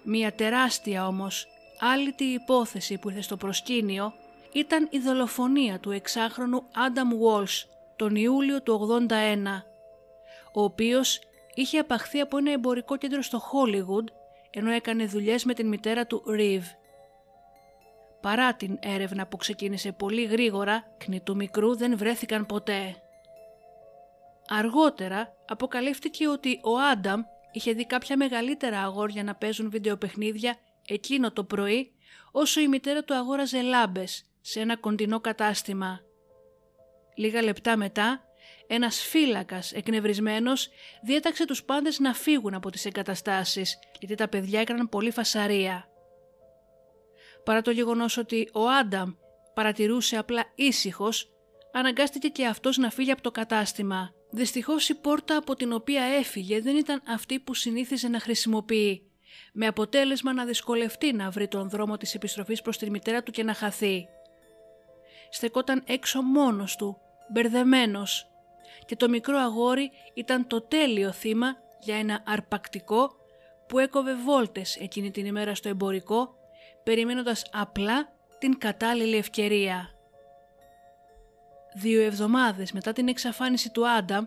Μια 0.03 0.33
τεράστια 0.33 1.07
όμως 1.07 1.47
άλυτη 1.79 2.23
υπόθεση 2.23 2.97
που 2.97 3.09
ήρθε 3.09 3.21
στο 3.21 3.37
προσκήνιο 3.37 4.13
ήταν 4.51 4.87
η 4.91 4.99
δολοφονία 4.99 5.79
του 5.79 5.91
εξάχρονου 5.91 6.63
Άνταμ 6.73 7.09
Walsh 7.09 7.65
τον 7.95 8.15
Ιούλιο 8.15 8.61
του 8.61 9.07
81, 9.09 9.70
ο 10.53 10.63
οποίος 10.63 11.21
είχε 11.53 11.77
απαχθεί 11.79 12.19
από 12.19 12.37
ένα 12.37 12.51
εμπορικό 12.51 12.97
κέντρο 12.97 13.21
στο 13.21 13.41
Hollywood 13.51 14.05
ενώ 14.51 14.71
έκανε 14.71 15.05
δουλειές 15.05 15.45
με 15.45 15.53
την 15.53 15.67
μητέρα 15.67 16.05
του 16.05 16.23
Ριβ. 16.27 16.65
Παρά 18.21 18.53
την 18.53 18.77
έρευνα 18.81 19.27
που 19.27 19.37
ξεκίνησε 19.37 19.91
πολύ 19.91 20.23
γρήγορα, 20.23 20.95
κνητού 20.97 21.35
μικρού 21.35 21.75
δεν 21.75 21.97
βρέθηκαν 21.97 22.45
ποτέ. 22.45 22.95
Αργότερα 24.47 25.35
αποκαλύφθηκε 25.47 26.27
ότι 26.27 26.59
ο 26.63 26.79
Άνταμ 26.91 27.21
είχε 27.51 27.73
δει 27.73 27.85
κάποια 27.85 28.17
μεγαλύτερα 28.17 28.81
αγόρια 28.81 29.23
να 29.23 29.35
παίζουν 29.35 29.69
βιντεοπαιχνίδια 29.69 30.55
εκείνο 30.87 31.31
το 31.31 31.43
πρωί 31.43 31.91
όσο 32.31 32.61
η 32.61 32.67
μητέρα 32.67 33.03
του 33.03 33.15
αγόραζε 33.15 33.61
λάμπες 33.61 34.25
σε 34.41 34.59
ένα 34.59 34.77
κοντινό 34.77 35.19
κατάστημα. 35.19 35.99
Λίγα 37.15 37.41
λεπτά 37.41 37.77
μετά, 37.77 38.23
ένας 38.73 39.01
φύλακας 39.01 39.71
εκνευρισμένος 39.71 40.69
διέταξε 41.03 41.45
τους 41.45 41.63
πάντες 41.63 41.99
να 41.99 42.13
φύγουν 42.13 42.53
από 42.53 42.69
τις 42.69 42.85
εγκαταστάσεις 42.85 43.79
γιατί 43.99 44.15
τα 44.15 44.27
παιδιά 44.27 44.59
έκαναν 44.59 44.89
πολύ 44.89 45.11
φασαρία. 45.11 45.87
Παρά 47.43 47.61
το 47.61 47.71
γεγονός 47.71 48.17
ότι 48.17 48.49
ο 48.53 48.69
Άνταμ 48.69 49.13
παρατηρούσε 49.53 50.17
απλά 50.17 50.43
ήσυχος, 50.55 51.31
αναγκάστηκε 51.71 52.27
και 52.27 52.45
αυτός 52.45 52.77
να 52.77 52.89
φύγει 52.89 53.11
από 53.11 53.21
το 53.21 53.31
κατάστημα. 53.31 54.13
Δυστυχώς 54.31 54.89
η 54.89 54.95
πόρτα 54.95 55.37
από 55.37 55.55
την 55.55 55.73
οποία 55.73 56.03
έφυγε 56.03 56.61
δεν 56.61 56.75
ήταν 56.75 57.01
αυτή 57.07 57.39
που 57.39 57.53
συνήθιζε 57.53 58.07
να 58.07 58.19
χρησιμοποιεί, 58.19 59.11
με 59.53 59.67
αποτέλεσμα 59.67 60.33
να 60.33 60.45
δυσκολευτεί 60.45 61.13
να 61.13 61.29
βρει 61.29 61.47
τον 61.47 61.69
δρόμο 61.69 61.97
της 61.97 62.15
επιστροφής 62.15 62.61
προς 62.61 62.77
τη 62.77 62.89
μητέρα 62.89 63.23
του 63.23 63.31
και 63.31 63.43
να 63.43 63.53
χαθεί. 63.53 64.05
Στεκόταν 65.29 65.83
έξω 65.85 66.21
μόνος 66.21 66.75
του, 66.75 66.97
μπερδεμένος, 67.33 68.30
και 68.91 68.97
το 68.97 69.09
μικρό 69.09 69.37
αγόρι 69.37 69.91
ήταν 70.13 70.47
το 70.47 70.61
τέλειο 70.61 71.11
θύμα 71.11 71.55
για 71.79 71.95
ένα 71.95 72.23
αρπακτικό 72.25 73.11
που 73.67 73.79
έκοβε 73.79 74.15
βόλτες 74.15 74.75
εκείνη 74.75 75.11
την 75.11 75.25
ημέρα 75.25 75.55
στο 75.55 75.69
εμπορικό, 75.69 76.35
περιμένοντας 76.83 77.45
απλά 77.51 78.09
την 78.37 78.57
κατάλληλη 78.57 79.15
ευκαιρία. 79.15 79.89
Δύο 81.75 82.01
εβδομάδες 82.01 82.71
μετά 82.71 82.93
την 82.93 83.07
εξαφάνιση 83.07 83.71
του 83.71 83.89
Άνταμ, 83.89 84.25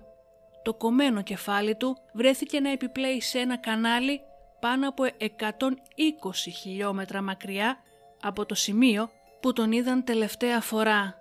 το 0.62 0.74
κομμένο 0.74 1.22
κεφάλι 1.22 1.76
του 1.76 1.96
βρέθηκε 2.12 2.60
να 2.60 2.70
επιπλέει 2.70 3.20
σε 3.20 3.38
ένα 3.38 3.56
κανάλι 3.56 4.20
πάνω 4.60 4.88
από 4.88 5.04
120 5.18 5.70
χιλιόμετρα 6.60 7.22
μακριά 7.22 7.76
από 8.22 8.46
το 8.46 8.54
σημείο 8.54 9.10
που 9.40 9.52
τον 9.52 9.72
είδαν 9.72 10.04
τελευταία 10.04 10.60
φορά. 10.60 11.18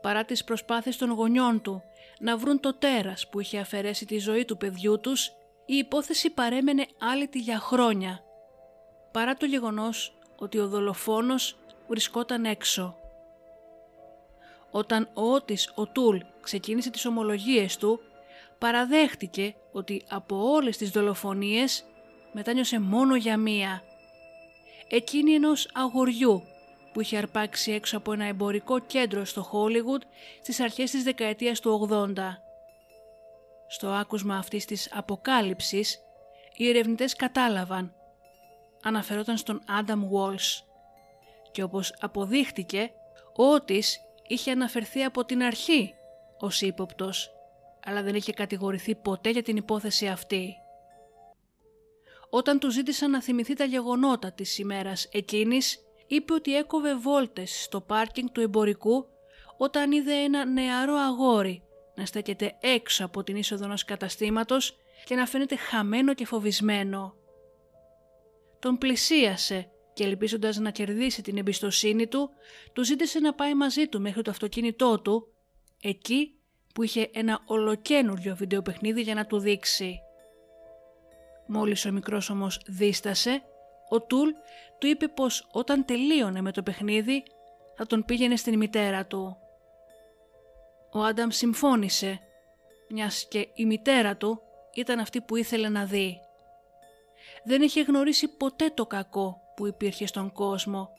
Παρά 0.00 0.24
τις 0.24 0.44
προσπάθειες 0.44 0.96
των 0.96 1.10
γονιών 1.10 1.62
του 1.62 1.82
να 2.20 2.36
βρουν 2.36 2.60
το 2.60 2.74
τέρας 2.74 3.28
που 3.28 3.40
είχε 3.40 3.58
αφαιρέσει 3.58 4.06
τη 4.06 4.18
ζωή 4.18 4.44
του 4.44 4.56
παιδιού 4.56 5.00
τους, 5.00 5.26
η 5.66 5.76
υπόθεση 5.76 6.30
παρέμενε 6.30 6.86
άλυτη 6.98 7.38
για 7.38 7.58
χρόνια, 7.58 8.20
παρά 9.12 9.34
το 9.34 9.46
γεγονός 9.46 10.18
ότι 10.36 10.58
ο 10.58 10.68
δολοφόνος 10.68 11.56
βρισκόταν 11.88 12.44
έξω. 12.44 12.96
Όταν 14.70 15.08
ο 15.14 15.32
Ότης 15.32 15.72
ο 15.74 15.86
Τούλ 15.86 16.18
ξεκίνησε 16.40 16.90
τις 16.90 17.06
ομολογίες 17.06 17.76
του, 17.76 18.00
παραδέχτηκε 18.58 19.54
ότι 19.72 20.04
από 20.08 20.50
όλες 20.50 20.76
τις 20.76 20.90
δολοφονίες 20.90 21.84
μετάνιωσε 22.32 22.80
μόνο 22.80 23.16
για 23.16 23.36
μία. 23.36 23.82
Εκείνη 24.88 25.34
ενός 25.34 25.68
αγοριού 25.72 26.42
που 26.92 27.00
είχε 27.00 27.16
αρπάξει 27.16 27.72
έξω 27.72 27.96
από 27.96 28.12
ένα 28.12 28.24
εμπορικό 28.24 28.78
κέντρο 28.78 29.24
στο 29.24 29.42
Χόλιγουτ 29.42 30.02
στις 30.42 30.60
αρχές 30.60 30.90
της 30.90 31.02
δεκαετίας 31.02 31.60
του 31.60 31.88
80. 31.90 32.14
Στο 33.68 33.88
άκουσμα 33.88 34.36
αυτής 34.36 34.64
της 34.64 34.88
αποκάλυψης, 34.92 35.98
οι 36.56 36.68
ερευνητές 36.68 37.14
κατάλαβαν. 37.14 37.94
Αναφερόταν 38.82 39.36
στον 39.36 39.60
Άνταμ 39.66 40.08
Walsh. 40.12 40.62
Και 41.52 41.62
όπως 41.62 41.94
αποδείχτηκε, 42.00 42.90
ο 43.36 43.44
Ότις 43.44 44.00
είχε 44.26 44.50
αναφερθεί 44.50 45.02
από 45.02 45.24
την 45.24 45.42
αρχή 45.42 45.94
ως 46.38 46.60
ύποπτος, 46.60 47.30
αλλά 47.84 48.02
δεν 48.02 48.14
είχε 48.14 48.32
κατηγορηθεί 48.32 48.94
ποτέ 48.94 49.30
για 49.30 49.42
την 49.42 49.56
υπόθεση 49.56 50.06
αυτή. 50.06 50.54
Όταν 52.30 52.58
του 52.58 52.70
ζήτησαν 52.70 53.10
να 53.10 53.22
θυμηθεί 53.22 53.54
τα 53.54 53.64
γεγονότα 53.64 54.32
της 54.32 54.58
ημέρας 54.58 55.08
εκείνης, 55.12 55.78
είπε 56.10 56.32
ότι 56.32 56.56
έκοβε 56.56 56.94
βόλτες 56.94 57.62
στο 57.62 57.80
πάρκινγκ 57.80 58.28
του 58.32 58.40
εμπορικού 58.40 59.06
όταν 59.56 59.92
είδε 59.92 60.14
ένα 60.14 60.44
νεαρό 60.44 60.94
αγόρι 60.94 61.62
να 61.94 62.06
στέκεται 62.06 62.56
έξω 62.60 63.04
από 63.04 63.22
την 63.22 63.36
είσοδο 63.36 63.64
ενός 63.64 63.84
καταστήματος 63.84 64.76
και 65.04 65.14
να 65.14 65.26
φαίνεται 65.26 65.56
χαμένο 65.56 66.14
και 66.14 66.26
φοβισμένο. 66.26 67.14
Τον 68.58 68.78
πλησίασε 68.78 69.70
και 69.92 70.04
ελπίζοντας 70.04 70.56
να 70.56 70.70
κερδίσει 70.70 71.22
την 71.22 71.36
εμπιστοσύνη 71.38 72.06
του, 72.06 72.30
του 72.72 72.84
ζήτησε 72.84 73.18
να 73.18 73.34
πάει 73.34 73.54
μαζί 73.54 73.86
του 73.86 74.00
μέχρι 74.00 74.22
το 74.22 74.30
αυτοκίνητό 74.30 75.00
του, 75.00 75.32
εκεί 75.80 76.34
που 76.74 76.82
είχε 76.82 77.10
ένα 77.12 77.42
ολοκένουργιο 77.46 78.36
βιντεοπαιχνίδι 78.36 79.02
για 79.02 79.14
να 79.14 79.26
του 79.26 79.38
δείξει. 79.38 79.98
Μόλις 81.46 81.86
ο 81.86 81.92
μικρός 81.92 82.30
όμως 82.30 82.60
δίστασε, 82.66 83.42
ο 83.90 84.00
Τούλ 84.00 84.30
του 84.78 84.86
είπε 84.86 85.08
πως 85.08 85.48
όταν 85.52 85.84
τελείωνε 85.84 86.40
με 86.40 86.52
το 86.52 86.62
παιχνίδι 86.62 87.22
θα 87.76 87.86
τον 87.86 88.04
πήγαινε 88.04 88.36
στην 88.36 88.58
μητέρα 88.58 89.06
του. 89.06 89.36
Ο 90.92 91.02
Άνταμ 91.02 91.28
συμφώνησε, 91.30 92.20
μιας 92.90 93.26
και 93.28 93.48
η 93.54 93.64
μητέρα 93.64 94.16
του 94.16 94.42
ήταν 94.74 94.98
αυτή 94.98 95.20
που 95.20 95.36
ήθελε 95.36 95.68
να 95.68 95.84
δει. 95.84 96.20
Δεν 97.44 97.62
είχε 97.62 97.82
γνωρίσει 97.82 98.28
ποτέ 98.28 98.70
το 98.74 98.86
κακό 98.86 99.40
που 99.56 99.66
υπήρχε 99.66 100.06
στον 100.06 100.32
κόσμο 100.32 100.90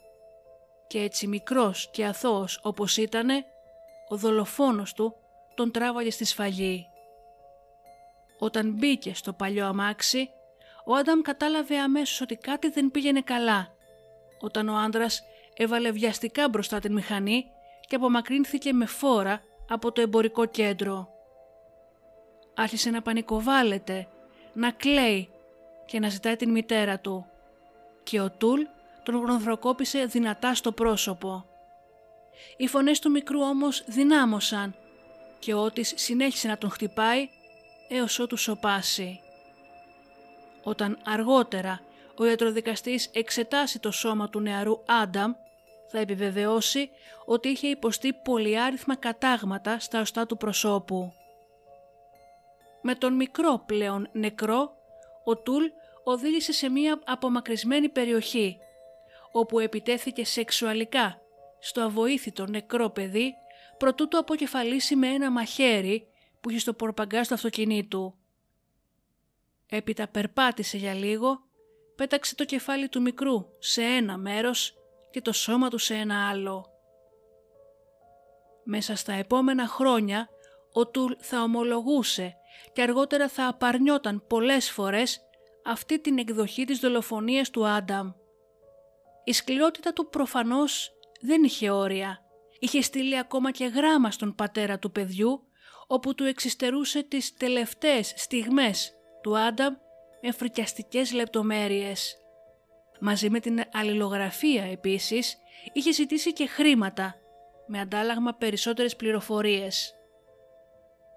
και 0.86 0.98
έτσι 0.98 1.26
μικρός 1.26 1.90
και 1.90 2.04
αθώος 2.04 2.60
όπως 2.62 2.96
ήτανε, 2.96 3.44
ο 4.08 4.16
δολοφόνος 4.16 4.92
του 4.92 5.16
τον 5.54 5.70
τράβαγε 5.70 6.10
στη 6.10 6.24
σφαγή. 6.24 6.86
Όταν 8.38 8.70
μπήκε 8.72 9.14
στο 9.14 9.32
παλιό 9.32 9.66
αμάξι, 9.66 10.30
ο 10.84 10.94
Άνταμ 10.94 11.20
κατάλαβε 11.20 11.78
αμέσως 11.78 12.20
ότι 12.20 12.36
κάτι 12.36 12.68
δεν 12.68 12.90
πήγαινε 12.90 13.20
καλά, 13.20 13.74
όταν 14.40 14.68
ο 14.68 14.76
άντρας 14.76 15.22
έβαλε 15.56 15.90
βιαστικά 15.90 16.48
μπροστά 16.48 16.78
την 16.78 16.92
μηχανή 16.92 17.44
και 17.88 17.96
απομακρύνθηκε 17.96 18.72
με 18.72 18.86
φόρα 18.86 19.40
από 19.68 19.92
το 19.92 20.00
εμπορικό 20.00 20.46
κέντρο. 20.46 21.08
Άρχισε 22.54 22.90
να 22.90 23.02
πανικοβάλλεται, 23.02 24.08
να 24.52 24.70
κλαίει 24.70 25.28
και 25.86 25.98
να 25.98 26.08
ζητάει 26.08 26.36
την 26.36 26.50
μητέρα 26.50 26.98
του 26.98 27.26
και 28.02 28.20
ο 28.20 28.30
Τούλ 28.30 28.62
τον 29.02 29.22
γρονθροκόπησε 29.22 30.04
δυνατά 30.04 30.54
στο 30.54 30.72
πρόσωπο. 30.72 31.46
Οι 32.56 32.66
φωνές 32.66 32.98
του 32.98 33.10
μικρού 33.10 33.40
όμως 33.40 33.84
δυνάμωσαν 33.86 34.74
και 35.38 35.54
ο 35.54 35.62
Ότις 35.62 35.92
συνέχισε 35.96 36.48
να 36.48 36.58
τον 36.58 36.70
χτυπάει 36.70 37.28
έως 37.88 38.18
ότου 38.18 38.36
σοπάσει. 38.36 39.20
Όταν 40.62 40.98
αργότερα 41.04 41.80
ο 42.16 42.24
ιατροδικαστής 42.24 43.10
εξετάσει 43.12 43.78
το 43.78 43.90
σώμα 43.90 44.28
του 44.28 44.40
νεαρού 44.40 44.82
Άνταμ, 44.86 45.32
θα 45.88 45.98
επιβεβαιώσει 45.98 46.90
ότι 47.24 47.48
είχε 47.48 47.66
υποστεί 47.66 48.12
πολυάριθμα 48.12 48.96
κατάγματα 48.96 49.78
στα 49.78 50.00
οστά 50.00 50.26
του 50.26 50.36
προσώπου. 50.36 51.12
Με 52.82 52.94
τον 52.94 53.14
μικρό 53.14 53.62
πλέον 53.66 54.08
νεκρό, 54.12 54.72
ο 55.24 55.36
Τούλ 55.36 55.64
οδήγησε 56.04 56.52
σε 56.52 56.68
μία 56.68 57.00
απομακρυσμένη 57.04 57.88
περιοχή, 57.88 58.58
όπου 59.32 59.58
επιτέθηκε 59.58 60.24
σεξουαλικά 60.24 61.20
στο 61.58 61.80
αβοήθητο 61.80 62.46
νεκρό 62.46 62.90
παιδί, 62.90 63.34
προτού 63.78 64.08
το 64.08 64.18
αποκεφαλίσει 64.18 64.96
με 64.96 65.08
ένα 65.08 65.30
μαχαίρι 65.30 66.06
που 66.40 66.50
είχε 66.50 66.58
στο 66.58 66.72
πορπαγκάζ 66.72 67.26
του 67.28 67.34
αυτοκινήτου. 67.34 68.14
Έπειτα 69.74 70.08
περπάτησε 70.08 70.76
για 70.76 70.94
λίγο, 70.94 71.38
πέταξε 71.96 72.34
το 72.34 72.44
κεφάλι 72.44 72.88
του 72.88 73.00
μικρού 73.00 73.46
σε 73.58 73.82
ένα 73.82 74.16
μέρος 74.16 74.74
και 75.10 75.20
το 75.20 75.32
σώμα 75.32 75.68
του 75.68 75.78
σε 75.78 75.94
ένα 75.94 76.28
άλλο. 76.28 76.66
Μέσα 78.64 78.96
στα 78.96 79.12
επόμενα 79.12 79.66
χρόνια 79.66 80.28
ο 80.72 80.86
Τούλ 80.86 81.12
θα 81.18 81.42
ομολογούσε 81.42 82.36
και 82.72 82.82
αργότερα 82.82 83.28
θα 83.28 83.48
απαρνιόταν 83.48 84.26
πολλές 84.26 84.70
φορές 84.70 85.20
αυτή 85.64 86.00
την 86.00 86.18
εκδοχή 86.18 86.64
της 86.64 86.78
δολοφονίας 86.78 87.50
του 87.50 87.66
Άνταμ. 87.66 88.12
Η 89.24 89.32
σκληρότητα 89.32 89.92
του 89.92 90.08
προφανώς 90.08 90.92
δεν 91.20 91.42
είχε 91.42 91.70
όρια. 91.70 92.18
Είχε 92.58 92.80
στείλει 92.80 93.18
ακόμα 93.18 93.50
και 93.50 93.64
γράμμα 93.64 94.10
στον 94.10 94.34
πατέρα 94.34 94.78
του 94.78 94.92
παιδιού 94.92 95.42
όπου 95.86 96.14
του 96.14 96.24
εξιστερούσε 96.24 97.02
τις 97.02 97.36
τελευταίες 97.36 98.12
στιγμές 98.16 98.96
του 99.22 99.38
Άνταμ 99.38 99.74
με 100.22 100.32
φρικιαστικές 100.32 101.12
λεπτομέρειες. 101.12 102.16
Μαζί 103.00 103.30
με 103.30 103.40
την 103.40 103.62
αλληλογραφία 103.72 104.64
επίσης 104.64 105.36
είχε 105.72 105.92
ζητήσει 105.92 106.32
και 106.32 106.46
χρήματα 106.46 107.14
με 107.66 107.80
αντάλλαγμα 107.80 108.34
περισσότερες 108.34 108.96
πληροφορίες. 108.96 109.94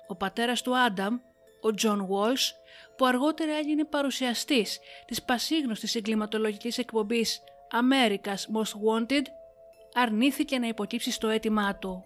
Ο 0.08 0.16
πατέρας 0.16 0.62
του 0.62 0.78
Άνταμ, 0.78 1.20
ο 1.62 1.74
Τζον 1.74 2.08
Walsh, 2.12 2.52
που 2.98 3.06
αργότερα 3.06 3.54
έγινε 3.54 3.84
παρουσιαστής 3.84 4.80
της 5.06 5.24
πασίγνωστης 5.24 5.96
εγκληματολογικής 5.96 6.78
εκπομπής 6.78 7.42
America's 7.72 8.56
Most 8.56 8.74
Wanted, 8.88 9.24
αρνήθηκε 9.94 10.60
να 10.60 10.68
υποκύψει 10.68 11.12
στο 11.12 11.28
αίτημά 11.28 11.76
του. 11.76 12.06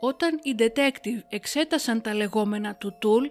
Όταν 0.00 0.40
οι 0.42 0.54
detective 0.58 1.22
εξέτασαν 1.28 2.00
τα 2.00 2.14
λεγόμενα 2.14 2.74
του 2.74 2.96
Τούλ, 2.98 3.26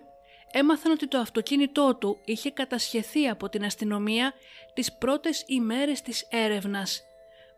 έμαθαν 0.55 0.91
ότι 0.91 1.07
το 1.07 1.17
αυτοκίνητό 1.17 1.95
του 1.95 2.17
είχε 2.25 2.51
κατασχεθεί 2.51 3.27
από 3.27 3.49
την 3.49 3.63
αστυνομία 3.63 4.33
τις 4.73 4.93
πρώτες 4.93 5.43
ημέρες 5.47 6.01
της 6.01 6.27
έρευνας, 6.29 7.03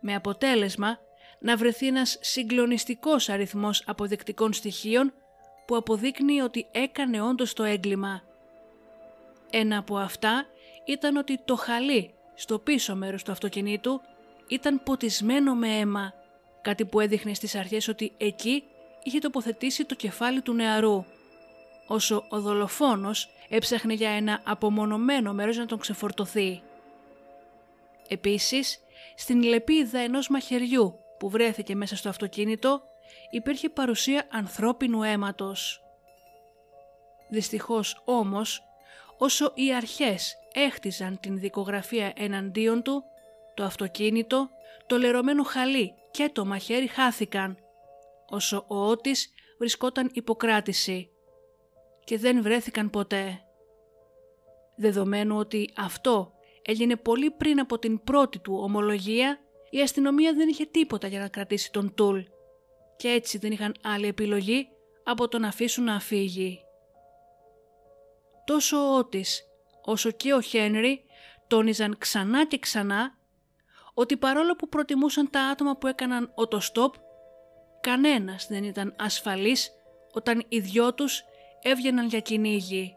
με 0.00 0.14
αποτέλεσμα 0.14 0.98
να 1.38 1.56
βρεθεί 1.56 1.86
ένας 1.86 2.18
συγκλονιστικός 2.20 3.28
αριθμός 3.28 3.82
αποδεικτικών 3.86 4.52
στοιχείων 4.52 5.12
που 5.66 5.76
αποδείκνει 5.76 6.40
ότι 6.40 6.66
έκανε 6.70 7.22
όντως 7.22 7.52
το 7.52 7.62
έγκλημα. 7.62 8.22
Ένα 9.50 9.78
από 9.78 9.96
αυτά 9.96 10.46
ήταν 10.84 11.16
ότι 11.16 11.40
το 11.44 11.56
χαλί 11.56 12.14
στο 12.34 12.58
πίσω 12.58 12.94
μέρος 12.94 13.22
του 13.22 13.32
αυτοκινήτου 13.32 14.00
ήταν 14.48 14.82
ποτισμένο 14.82 15.54
με 15.54 15.78
αίμα, 15.78 16.14
κάτι 16.62 16.84
που 16.84 17.00
έδειχνε 17.00 17.34
στις 17.34 17.54
αρχές 17.54 17.88
ότι 17.88 18.12
εκεί 18.16 18.64
είχε 19.02 19.18
τοποθετήσει 19.18 19.84
το 19.84 19.94
κεφάλι 19.94 20.40
του 20.42 20.52
νεαρού, 20.52 21.04
όσο 21.86 22.24
ο 22.28 22.40
δολοφόνος 22.40 23.28
έψαχνε 23.48 23.94
για 23.94 24.10
ένα 24.10 24.40
απομονωμένο 24.44 25.32
μέρος 25.32 25.56
να 25.56 25.66
τον 25.66 25.78
ξεφορτωθεί. 25.78 26.62
Επίσης, 28.08 28.78
στην 29.16 29.42
λεπίδα 29.42 29.98
ενός 29.98 30.28
μαχαιριού 30.28 30.98
που 31.18 31.30
βρέθηκε 31.30 31.74
μέσα 31.74 31.96
στο 31.96 32.08
αυτοκίνητο 32.08 32.82
υπήρχε 33.30 33.68
παρουσία 33.68 34.26
ανθρώπινου 34.30 35.02
αίματος. 35.02 35.80
Δυστυχώς 37.28 38.02
όμως, 38.04 38.62
όσο 39.18 39.52
οι 39.54 39.74
αρχές 39.74 40.34
έχτιζαν 40.52 41.20
την 41.20 41.38
δικογραφία 41.38 42.12
εναντίον 42.16 42.82
του, 42.82 43.04
το 43.54 43.64
αυτοκίνητο, 43.64 44.48
το 44.86 44.98
λερωμένο 44.98 45.42
χαλί 45.42 45.94
και 46.10 46.30
το 46.32 46.44
μαχαίρι 46.44 46.86
χάθηκαν, 46.86 47.58
όσο 48.26 48.64
ο 48.68 48.76
Ότης 48.76 49.32
βρισκόταν 49.58 50.10
υποκράτηση 50.12 51.10
και 52.06 52.18
δεν 52.18 52.42
βρέθηκαν 52.42 52.90
ποτέ. 52.90 53.40
Δεδομένου 54.76 55.36
ότι 55.36 55.70
αυτό 55.76 56.32
έγινε 56.62 56.96
πολύ 56.96 57.30
πριν 57.30 57.60
από 57.60 57.78
την 57.78 58.04
πρώτη 58.04 58.38
του 58.38 58.58
ομολογία, 58.62 59.40
η 59.70 59.80
αστυνομία 59.80 60.32
δεν 60.34 60.48
είχε 60.48 60.64
τίποτα 60.64 61.06
για 61.06 61.20
να 61.20 61.28
κρατήσει 61.28 61.72
τον 61.72 61.94
Τούλ 61.94 62.20
και 62.96 63.08
έτσι 63.08 63.38
δεν 63.38 63.52
είχαν 63.52 63.74
άλλη 63.82 64.06
επιλογή 64.06 64.68
από 65.04 65.28
το 65.28 65.38
να 65.38 65.48
αφήσουν 65.48 65.84
να 65.84 66.00
φύγει. 66.00 66.60
Τόσο 68.44 68.76
ο 68.76 68.96
Ότης 68.96 69.42
όσο 69.84 70.10
και 70.10 70.32
ο 70.32 70.40
Χένρι 70.40 71.04
τόνιζαν 71.46 71.98
ξανά 71.98 72.46
και 72.46 72.58
ξανά 72.58 73.18
ότι 73.94 74.16
παρόλο 74.16 74.56
που 74.56 74.68
προτιμούσαν 74.68 75.30
τα 75.30 75.40
άτομα 75.40 75.76
που 75.76 75.86
έκαναν 75.86 76.32
οτοστόπ, 76.34 76.94
κανένας 77.80 78.46
δεν 78.46 78.64
ήταν 78.64 78.94
ασφαλής 78.98 79.70
όταν 80.12 80.44
οι 80.48 80.58
δυο 80.58 80.94
τους 80.94 81.24
έβγαιναν 81.68 82.06
για 82.06 82.20
κυνήγι. 82.20 82.96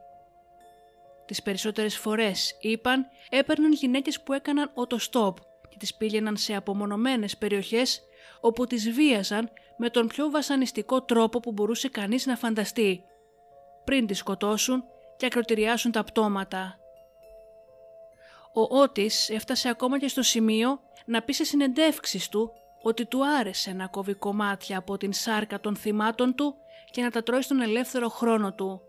Τις 1.25 1.41
περισσότερες 1.41 1.97
φορές, 1.97 2.57
είπαν, 2.61 3.07
έπαιρναν 3.29 3.71
γυναίκες 3.71 4.21
που 4.21 4.33
έκαναν 4.33 4.71
οτοστόπ 4.73 5.37
και 5.69 5.77
τις 5.79 5.95
πήγαιναν 5.95 6.37
σε 6.37 6.55
απομονωμένες 6.55 7.37
περιοχές 7.37 8.01
όπου 8.41 8.65
τις 8.65 8.89
βίαζαν 8.91 9.51
με 9.77 9.89
τον 9.89 10.07
πιο 10.07 10.29
βασανιστικό 10.29 11.01
τρόπο 11.01 11.39
που 11.39 11.51
μπορούσε 11.51 11.89
κανείς 11.89 12.25
να 12.25 12.35
φανταστεί, 12.35 13.03
πριν 13.83 14.07
τις 14.07 14.17
σκοτώσουν 14.17 14.83
και 15.17 15.25
ακροτηριάσουν 15.25 15.91
τα 15.91 16.03
πτώματα. 16.03 16.79
Ο 18.53 18.77
Ότις 18.79 19.29
έφτασε 19.29 19.69
ακόμα 19.69 19.99
και 19.99 20.07
στο 20.07 20.21
σημείο 20.21 20.79
να 21.05 21.21
πει 21.21 21.33
σε 21.33 21.43
συνεντεύξεις 21.43 22.29
του 22.29 22.51
ότι 22.81 23.05
του 23.05 23.27
άρεσε 23.27 23.73
να 23.73 23.87
κόβει 23.87 24.13
κομμάτια 24.13 24.77
από 24.77 24.97
την 24.97 25.13
σάρκα 25.13 25.59
των 25.59 25.75
θυμάτων 25.75 26.35
του 26.35 26.55
και 26.91 27.01
να 27.01 27.11
τα 27.11 27.23
τρώει 27.23 27.41
στον 27.41 27.61
ελεύθερο 27.61 28.09
χρόνο 28.09 28.53
του. 28.53 28.81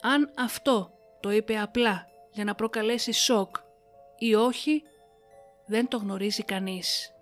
Αν 0.00 0.30
αυτό 0.36 0.92
το 1.20 1.30
είπε 1.30 1.58
απλά 1.58 2.08
για 2.32 2.44
να 2.44 2.54
προκαλέσει 2.54 3.12
σοκ 3.12 3.56
ή 4.18 4.34
όχι, 4.34 4.82
δεν 5.66 5.88
το 5.88 5.96
γνωρίζει 5.96 6.42
κανείς. 6.42 7.14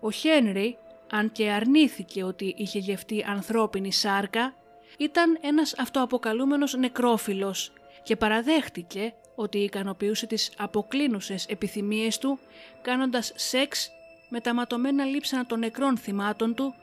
Ο 0.00 0.10
Χένρι, 0.10 0.78
αν 1.10 1.32
και 1.32 1.50
αρνήθηκε 1.50 2.22
ότι 2.22 2.54
είχε 2.56 2.78
γευτεί 2.78 3.24
ανθρώπινη 3.28 3.92
σάρκα, 3.92 4.54
ήταν 4.98 5.38
ένας 5.40 5.78
αυτοαποκαλούμενος 5.78 6.74
νεκρόφιλος 6.74 7.72
και 8.02 8.16
παραδέχτηκε 8.16 9.14
ότι 9.36 9.58
ικανοποιούσε 9.58 10.26
τις 10.26 10.52
αποκλίνουσες 10.56 11.46
επιθυμίες 11.46 12.18
του 12.18 12.38
κάνοντας 12.82 13.32
σεξ 13.34 13.90
με 14.28 14.40
τα 14.40 14.54
ματωμένα 14.54 15.04
λείψανα 15.04 15.46
των 15.46 15.58
νεκρών 15.58 15.96
θυμάτων 15.96 16.54
του 16.54 16.74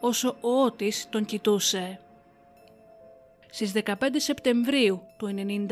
όσο 0.00 0.36
ο 0.40 0.62
Ότης 0.62 1.06
τον 1.10 1.24
κοιτούσε. 1.24 2.00
Στις 3.50 3.72
15 3.84 3.92
Σεπτεμβρίου 4.16 5.02
του 5.16 5.34
1996 5.68 5.70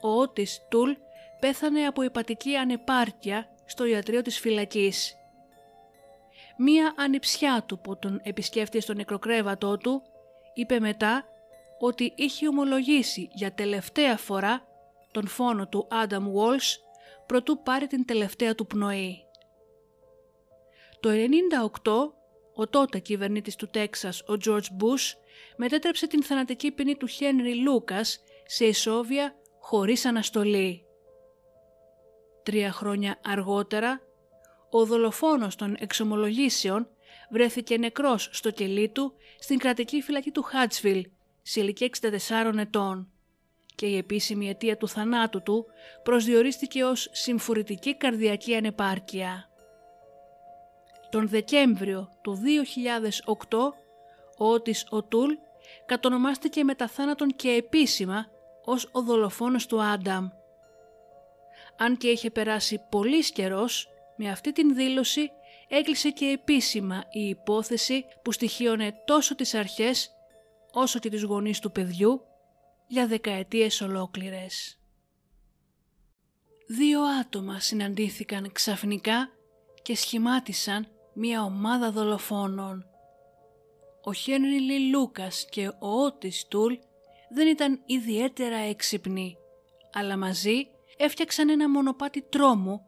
ο 0.00 0.08
Ότης 0.08 0.60
Τούλ 0.68 0.92
πέθανε 1.40 1.86
από 1.86 2.02
υπατική 2.02 2.56
ανεπάρκεια 2.56 3.48
στο 3.66 3.84
ιατρείο 3.84 4.22
της 4.22 4.38
φυλακής. 4.38 5.16
Μία 6.58 6.94
ανιψιά 6.96 7.64
του 7.66 7.78
που 7.78 7.98
τον 7.98 8.20
επισκέφτηκε 8.22 8.80
στο 8.80 8.94
νεκροκρέβατό 8.94 9.76
του 9.76 10.02
είπε 10.54 10.80
μετά 10.80 11.24
ότι 11.78 12.12
είχε 12.16 12.48
ομολογήσει 12.48 13.28
για 13.32 13.52
τελευταία 13.52 14.16
φορά 14.16 14.66
τον 15.16 15.26
φόνο 15.26 15.68
του 15.68 15.86
Άνταμ 15.90 16.32
Walsh 16.36 16.78
προτού 17.26 17.62
πάρει 17.62 17.86
την 17.86 18.04
τελευταία 18.04 18.54
του 18.54 18.66
πνοή. 18.66 19.16
Το 21.00 21.10
1998 21.82 21.92
ο 22.54 22.68
τότε 22.68 22.98
κυβερνήτης 22.98 23.56
του 23.56 23.68
Τέξας, 23.68 24.20
ο 24.20 24.36
George 24.46 24.82
Bush, 24.82 25.14
μετέτρεψε 25.56 26.06
την 26.06 26.22
θανατική 26.22 26.70
ποινή 26.70 26.96
του 26.96 27.06
Χένρι 27.06 27.54
Λούκας 27.54 28.22
σε 28.46 28.64
ισόβια 28.64 29.34
χωρίς 29.60 30.04
αναστολή. 30.04 30.84
Τρία 32.42 32.72
χρόνια 32.72 33.20
αργότερα, 33.24 34.00
ο 34.70 34.84
δολοφόνος 34.84 35.56
των 35.56 35.76
εξομολογήσεων 35.78 36.88
βρέθηκε 37.30 37.78
νεκρός 37.78 38.28
στο 38.32 38.50
κελί 38.50 38.88
του 38.88 39.12
στην 39.38 39.58
κρατική 39.58 40.00
φυλακή 40.02 40.30
του 40.30 40.42
Χάτσβιλ, 40.42 41.10
σε 41.42 41.60
ηλικία 41.60 41.88
64 42.00 42.58
ετών 42.58 43.10
και 43.76 43.86
η 43.86 43.96
επίσημη 43.96 44.48
αιτία 44.48 44.76
του 44.76 44.88
θανάτου 44.88 45.42
του 45.42 45.66
προσδιορίστηκε 46.02 46.84
ως 46.84 47.08
συμφορητική 47.12 47.96
καρδιακή 47.96 48.54
ανεπάρκεια. 48.54 49.50
Τον 51.10 51.28
Δεκέμβριο 51.28 52.08
του 52.22 52.38
2008 53.50 53.58
ο 54.38 54.46
Ότις 54.46 54.86
Οτούλ 54.90 55.32
κατονομάστηκε 55.86 56.64
μετά 56.64 56.86
θάνατον 56.86 57.28
και 57.28 57.50
επίσημα 57.50 58.26
ως 58.64 58.88
ο 58.92 59.02
δολοφόνος 59.02 59.66
του 59.66 59.82
Άνταμ. 59.82 60.28
Αν 61.76 61.96
και 61.96 62.08
είχε 62.08 62.30
περάσει 62.30 62.80
πολύς 62.90 63.30
καιρός, 63.30 63.88
με 64.16 64.30
αυτή 64.30 64.52
την 64.52 64.74
δήλωση 64.74 65.30
έκλεισε 65.68 66.10
και 66.10 66.26
επίσημα 66.26 67.04
η 67.10 67.28
υπόθεση 67.28 68.04
που 68.22 68.32
στοιχείωνε 68.32 69.02
τόσο 69.04 69.34
τις 69.34 69.54
αρχές 69.54 70.10
όσο 70.72 70.98
και 70.98 71.08
τις 71.08 71.22
γονείς 71.22 71.58
του 71.60 71.72
παιδιού 71.72 72.22
για 72.86 73.06
δεκαετίες 73.06 73.80
ολόκληρες. 73.80 74.78
Δύο 76.66 77.02
άτομα 77.02 77.60
συναντήθηκαν 77.60 78.52
ξαφνικά 78.52 79.28
και 79.82 79.96
σχημάτισαν 79.96 80.88
μια 81.14 81.42
ομάδα 81.42 81.90
δολοφόνων. 81.90 82.86
Ο 84.02 84.12
Χένρι 84.12 84.60
Λι 84.60 84.90
Λούκας 84.90 85.46
και 85.50 85.68
ο 85.68 85.88
Ότις 86.04 86.46
Τούλ 86.48 86.74
δεν 87.30 87.48
ήταν 87.48 87.82
ιδιαίτερα 87.86 88.56
έξυπνοι, 88.56 89.36
αλλά 89.92 90.16
μαζί 90.16 90.66
έφτιαξαν 90.96 91.48
ένα 91.48 91.70
μονοπάτι 91.70 92.22
τρόμου 92.22 92.80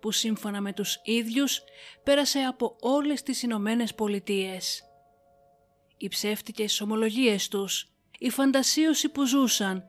που 0.00 0.12
σύμφωνα 0.12 0.60
με 0.60 0.72
τους 0.72 1.00
ίδιους 1.04 1.62
πέρασε 2.02 2.38
από 2.38 2.76
όλες 2.80 3.22
τις 3.22 3.42
Ηνωμένες 3.42 3.94
Πολιτείες. 3.94 4.82
Οι 5.96 6.08
ψεύτικες 6.08 6.80
ομολογίες 6.80 7.48
τους, 7.48 7.93
η 8.24 8.30
φαντασίωση 8.30 9.08
που 9.08 9.26
ζούσαν 9.26 9.84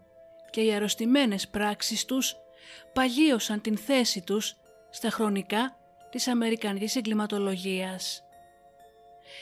και 0.50 0.62
οι 0.62 0.74
αρρωστημένες 0.74 1.48
πράξεις 1.48 2.06
τους 2.06 2.36
παγίωσαν 2.94 3.62
την 3.62 3.78
θέση 3.78 4.22
τους 4.22 4.56
στα 4.90 5.10
χρονικά 5.10 5.78
της 6.10 6.28
Αμερικανικής 6.28 6.96
εγκληματολογίας. 6.96 8.24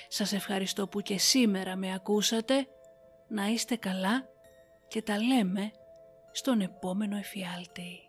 Σας 0.08 0.34
ευχαριστώ 0.34 0.88
που 0.88 1.02
και 1.02 1.18
σήμερα 1.18 1.76
με 1.76 1.94
ακούσατε, 1.94 2.68
να 3.28 3.46
είστε 3.46 3.76
καλά 3.76 4.28
και 4.88 5.02
τα 5.02 5.22
λέμε 5.22 5.72
στον 6.32 6.62
επόμενο 6.62 7.18
εφιάλτη. 7.18 8.00